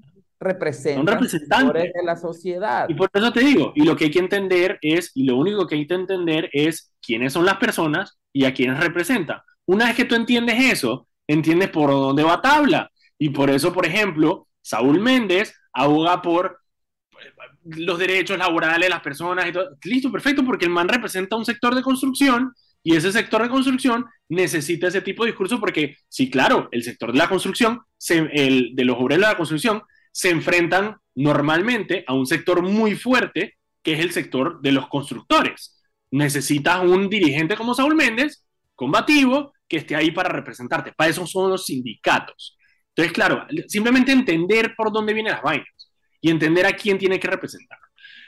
[0.44, 2.88] representan representantes de la sociedad.
[2.90, 5.68] Y por eso te digo, y lo que hay que entender es, y lo único
[5.68, 9.40] que hay que entender es quiénes son las personas y a quiénes representan.
[9.66, 12.92] Una vez que tú entiendes eso, entiendes por dónde va tabla.
[13.18, 16.60] Y por eso, por ejemplo, Saúl Méndez aboga por
[17.64, 19.70] los derechos laborales de las personas y todo.
[19.84, 24.06] Listo, perfecto, porque el man representa un sector de construcción y ese sector de construcción
[24.28, 28.86] necesita ese tipo de discurso porque, sí, claro, el sector de la construcción, el, de
[28.86, 29.82] los obreros de la construcción,
[30.14, 35.82] se enfrentan normalmente a un sector muy fuerte, que es el sector de los constructores.
[36.12, 38.46] Necesitas un dirigente como Saúl Méndez,
[38.76, 40.94] combativo, que esté ahí para representarte.
[40.94, 42.58] Para eso son los sindicatos.
[42.90, 45.92] Entonces, claro, simplemente entender por dónde vienen las vainas
[46.22, 47.80] y entender a quién tiene que representar.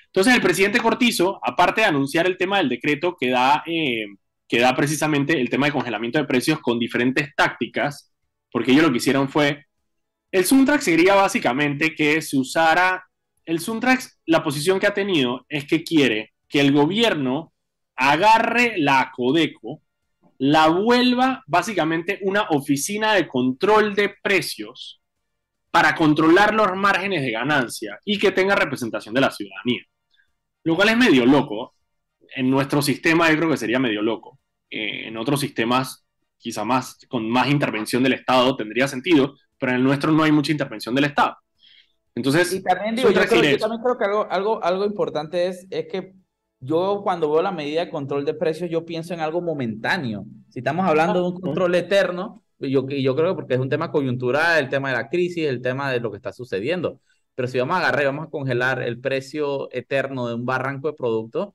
[0.08, 4.06] Entonces, el presidente Cortizo, aparte de anunciar el tema del decreto que da, eh,
[4.48, 8.12] que da precisamente el tema de congelamiento de precios con diferentes tácticas,
[8.52, 9.66] porque ellos lo que hicieron fue
[10.32, 13.06] el Suntrax sería básicamente que se usara,
[13.46, 17.54] el Suntrax, la posición que ha tenido es que quiere que el gobierno
[17.96, 19.82] agarre la Codeco,
[20.38, 25.02] la vuelva básicamente una oficina de control de precios
[25.72, 29.84] para controlar los márgenes de ganancia y que tenga representación de la ciudadanía.
[30.64, 31.76] Lo cual es medio loco.
[32.36, 34.40] En nuestro sistema yo creo que sería medio loco.
[34.70, 36.06] Eh, en otros sistemas,
[36.38, 40.32] quizá más, con más intervención del Estado tendría sentido, pero en el nuestro no hay
[40.32, 41.38] mucha intervención del Estado.
[42.16, 46.14] Entonces, y también digo, yo, también creo que algo, algo, algo importante es, es que
[46.60, 50.26] yo cuando veo la medida de control de precios, yo pienso en algo momentáneo.
[50.50, 53.92] Si estamos hablando de un control eterno, yo, yo creo que porque es un tema
[53.92, 57.02] coyuntural, el tema de la crisis, el tema de lo que está sucediendo.
[57.36, 60.88] pero si vamos a agarrar y vamos a congelar el precio eterno de un barranco
[60.88, 61.50] de productos,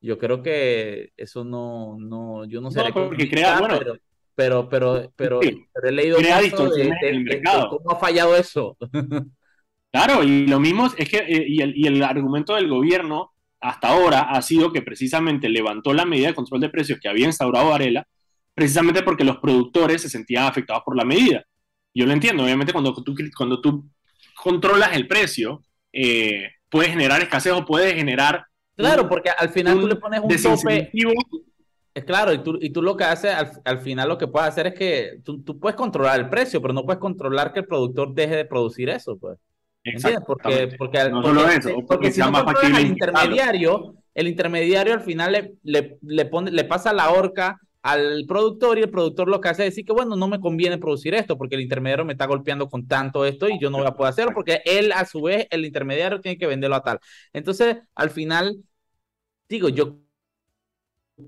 [0.00, 3.96] yo creo que eso no, no, yo no sé porque crea, bueno, pero,
[4.36, 8.76] pero, pero, pero, he leído mucho de, de, de, cómo ha fallado eso.
[9.92, 13.88] Claro, y lo mismo es que, eh, y el, y el argumento del gobierno hasta
[13.88, 17.70] ahora ha sido que precisamente levantó la medida de control de precios que había instaurado
[17.70, 18.06] Varela,
[18.52, 21.44] precisamente porque los productores se sentían afectados por la medida.
[21.94, 23.88] Yo lo entiendo, obviamente cuando tú, cuando tú
[24.34, 28.44] controlas el precio, eh, puedes generar escasez o puedes generar...
[28.76, 30.90] Claro, porque al final tú le pones un tope...
[31.96, 34.50] Es claro, y tú, y tú lo que haces, al, al, final lo que puedes
[34.50, 37.66] hacer es que tú, tú, puedes controlar el precio, pero no puedes controlar que el
[37.66, 39.38] productor deje de producir eso, pues.
[39.82, 40.22] ¿Entiendes?
[40.26, 45.00] Porque, porque, no solo eso, porque, porque si no controlas al intermediario, el intermediario al
[45.00, 49.40] final le, le, le, pone, le pasa la horca al productor y el productor lo
[49.40, 52.12] que hace es decir que, bueno, no me conviene producir esto porque el intermediario me
[52.12, 55.06] está golpeando con tanto esto y yo no voy a poder hacerlo porque él, a
[55.06, 57.00] su vez, el intermediario tiene que venderlo a tal.
[57.32, 58.58] Entonces, al final,
[59.48, 60.05] digo, yo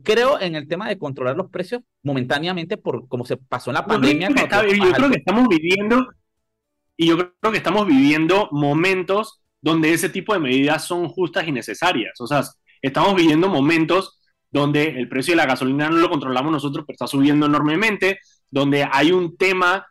[0.02, 3.86] creo en el tema de controlar los precios momentáneamente por como se pasó en la
[3.86, 4.28] pandemia.
[4.28, 6.08] Yo creo que, yo creo que estamos viviendo
[6.96, 11.52] y yo creo que estamos viviendo momentos donde ese tipo de medidas son justas y
[11.52, 12.20] necesarias.
[12.20, 12.42] O sea,
[12.82, 14.20] estamos viviendo momentos
[14.50, 18.18] donde el precio de la gasolina no lo controlamos nosotros, pero está subiendo enormemente,
[18.50, 19.86] donde hay un tema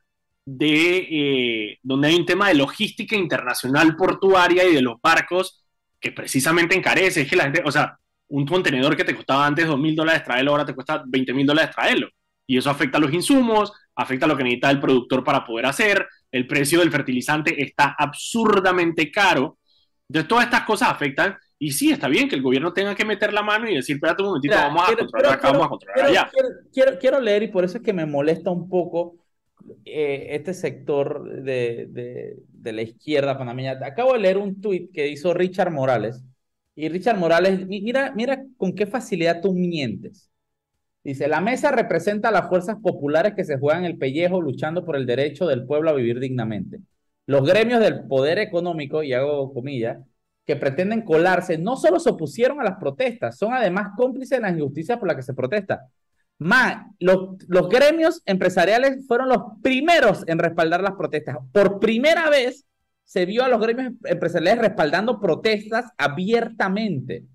[0.46, 5.66] de, eh, donde hay un tema de logística internacional portuaria y de los barcos
[6.00, 7.22] que precisamente encarece.
[7.22, 8.00] Es que la gente, o sea,
[8.30, 11.46] un contenedor que te costaba antes dos mil dólares traerlo, ahora te cuesta 20 mil
[11.46, 12.08] dólares traerlo.
[12.46, 15.66] Y eso afecta a los insumos, afecta a lo que necesita el productor para poder
[15.66, 16.08] hacer.
[16.32, 19.58] El precio del fertilizante está absurdamente caro.
[20.08, 23.34] Entonces, todas estas cosas afectan y sí, está bien que el gobierno tenga que meter
[23.34, 26.32] la mano y decir, espérate un momentito, vamos a controlar acá, vamos a controlar allá.
[26.72, 29.16] Quiero, quiero, leer y por eso es que me molesta un poco
[29.84, 33.80] eh, este sector de, de, de, la izquierda panameña.
[33.84, 36.24] Acabo de leer un tuit que hizo Richard Morales.
[36.78, 40.30] Y Richard Morales, mira, mira con qué facilidad tú mientes.
[41.04, 44.96] Dice, la mesa representa a las fuerzas populares que se juegan el pellejo luchando por
[44.96, 46.80] el derecho del pueblo a vivir dignamente.
[47.26, 49.98] Los gremios del poder económico, y hago comillas,
[50.46, 54.52] que pretenden colarse no solo se opusieron a las protestas, son además cómplices de la
[54.52, 55.88] injusticia por la que se protesta.
[56.38, 61.38] Más, los gremios empresariales fueron los primeros en respaldar las protestas.
[61.52, 62.68] Por primera vez
[63.08, 67.26] se vio a los gremios empresariales respaldando protestas abiertamente.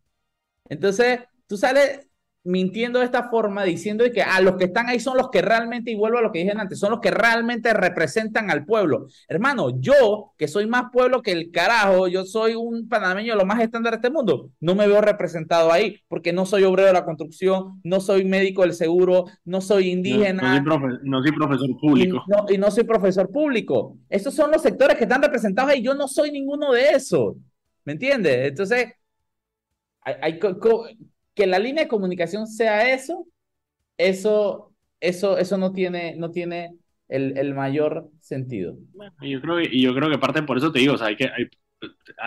[0.68, 2.06] Entonces, tú sales
[2.44, 5.42] mintiendo de esta forma, diciendo que a ah, los que están ahí son los que
[5.42, 9.06] realmente, y vuelvo a lo que dije antes, son los que realmente representan al pueblo.
[9.28, 13.60] Hermano, yo, que soy más pueblo que el carajo, yo soy un panameño lo más
[13.60, 17.04] estándar de este mundo, no me veo representado ahí, porque no soy obrero de la
[17.04, 20.60] construcción, no soy médico del seguro, no soy indígena.
[20.60, 22.24] No, soy, profesor público.
[22.48, 23.98] Y no, soy profesor público.
[24.08, 27.36] Esos son los sectores que están representados ahí, yo no soy ninguno de esos.
[27.84, 28.48] ¿Me entiendes?
[28.48, 28.92] Entonces,
[30.00, 30.38] hay, hay,
[31.34, 33.26] que la línea de comunicación sea eso,
[33.96, 36.74] eso, eso, eso no tiene, no tiene
[37.08, 38.76] el, el mayor sentido.
[38.92, 41.08] Bueno, yo creo que, y yo creo que parte por eso te digo, o sea,
[41.08, 41.48] hay que, hay,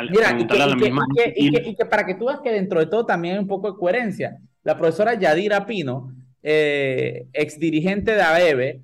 [0.10, 1.06] Mira, y que, la misma...
[1.36, 3.48] y, que, y, que, para que tú veas que dentro de todo también hay un
[3.48, 4.38] poco de coherencia.
[4.64, 8.82] La profesora Yadira Pino, eh, ex dirigente de ABEBE,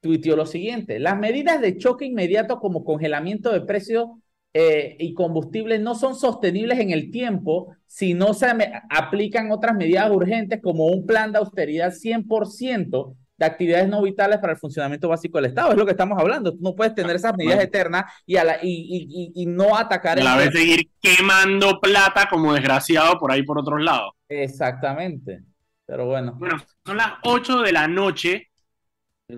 [0.00, 4.08] tuiteó lo siguiente: las medidas de choque inmediato como congelamiento de precios
[4.52, 8.46] eh, y combustibles no son sostenibles en el tiempo si no se
[8.90, 14.52] aplican otras medidas urgentes como un plan de austeridad 100% de actividades no vitales para
[14.52, 15.70] el funcionamiento básico del Estado.
[15.70, 16.52] Es lo que estamos hablando.
[16.52, 20.18] Tú no puedes tener esas medidas eternas y, a la, y, y, y, no atacar...
[20.18, 24.12] a la vez seguir quemando plata como desgraciado por ahí por otros lados.
[24.28, 25.42] Exactamente.
[25.86, 26.34] Pero bueno.
[26.38, 28.49] Bueno, son las 8 de la noche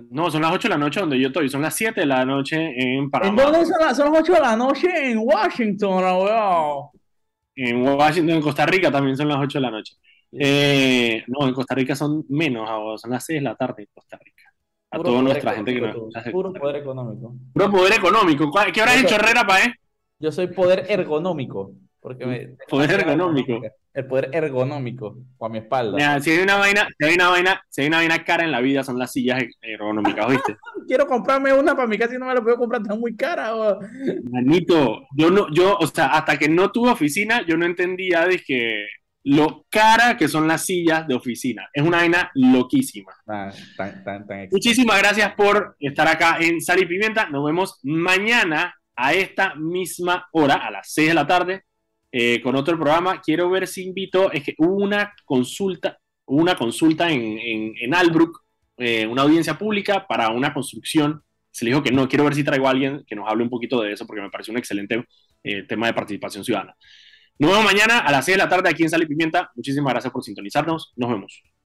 [0.09, 2.25] no, son las 8 de la noche donde yo estoy, son las 7 de la
[2.25, 3.29] noche en Panamá.
[3.29, 5.11] ¿En dónde son las, son las 8 de la noche?
[5.11, 6.89] En Washington, weón.
[7.55, 9.95] En Washington, en Costa Rica también son las 8 de la noche.
[10.31, 14.17] Eh, no, en Costa Rica son menos, son las 6 de la tarde en Costa
[14.17, 14.43] Rica.
[14.89, 16.09] A toda nuestra gente que no.
[16.31, 17.35] Puro poder económico.
[17.51, 18.51] Puro poder económico.
[18.71, 19.73] ¿Qué hora has hecho, Herrera, pa, eh?
[20.19, 21.71] Yo soy poder ergonómico.
[22.03, 23.61] Porque me, poder ergonómico.
[23.93, 26.19] El poder ergonómico a mi espalda.
[26.19, 28.59] si hay una vaina, si hay una vaina, si hay una vaina cara en la
[28.59, 30.57] vida son las sillas ergonómicas, ¿viste?
[30.87, 33.53] Quiero comprarme una para mi casa y no me la puedo comprar, tan muy cara.
[34.29, 38.39] Manito, yo no, yo, o sea, hasta que no tuve oficina, yo no entendía de
[38.39, 38.85] que
[39.23, 41.69] lo cara que son las sillas de oficina.
[41.71, 43.13] Es una vaina loquísima.
[43.27, 43.53] Ah,
[44.51, 47.29] Muchísimas gracias por estar acá en Sal y Pimienta.
[47.29, 51.63] Nos vemos mañana a esta misma hora, a las 6 de la tarde,
[52.13, 53.19] eh, con otro programa.
[53.19, 58.39] Quiero ver si invito, es que hubo una consulta, una consulta en, en, Albrook,
[58.77, 61.21] eh, una audiencia pública para una construcción
[61.53, 63.49] se le dijo que no, quiero ver si traigo a alguien que nos hable un
[63.49, 65.05] poquito de eso porque me parece un excelente
[65.43, 66.75] eh, tema de participación ciudadana.
[67.37, 69.51] Nos vemos mañana a las 6 de la tarde aquí en Sal y Pimienta.
[69.55, 70.93] Muchísimas gracias por sintonizarnos.
[70.95, 71.52] Nos vemos.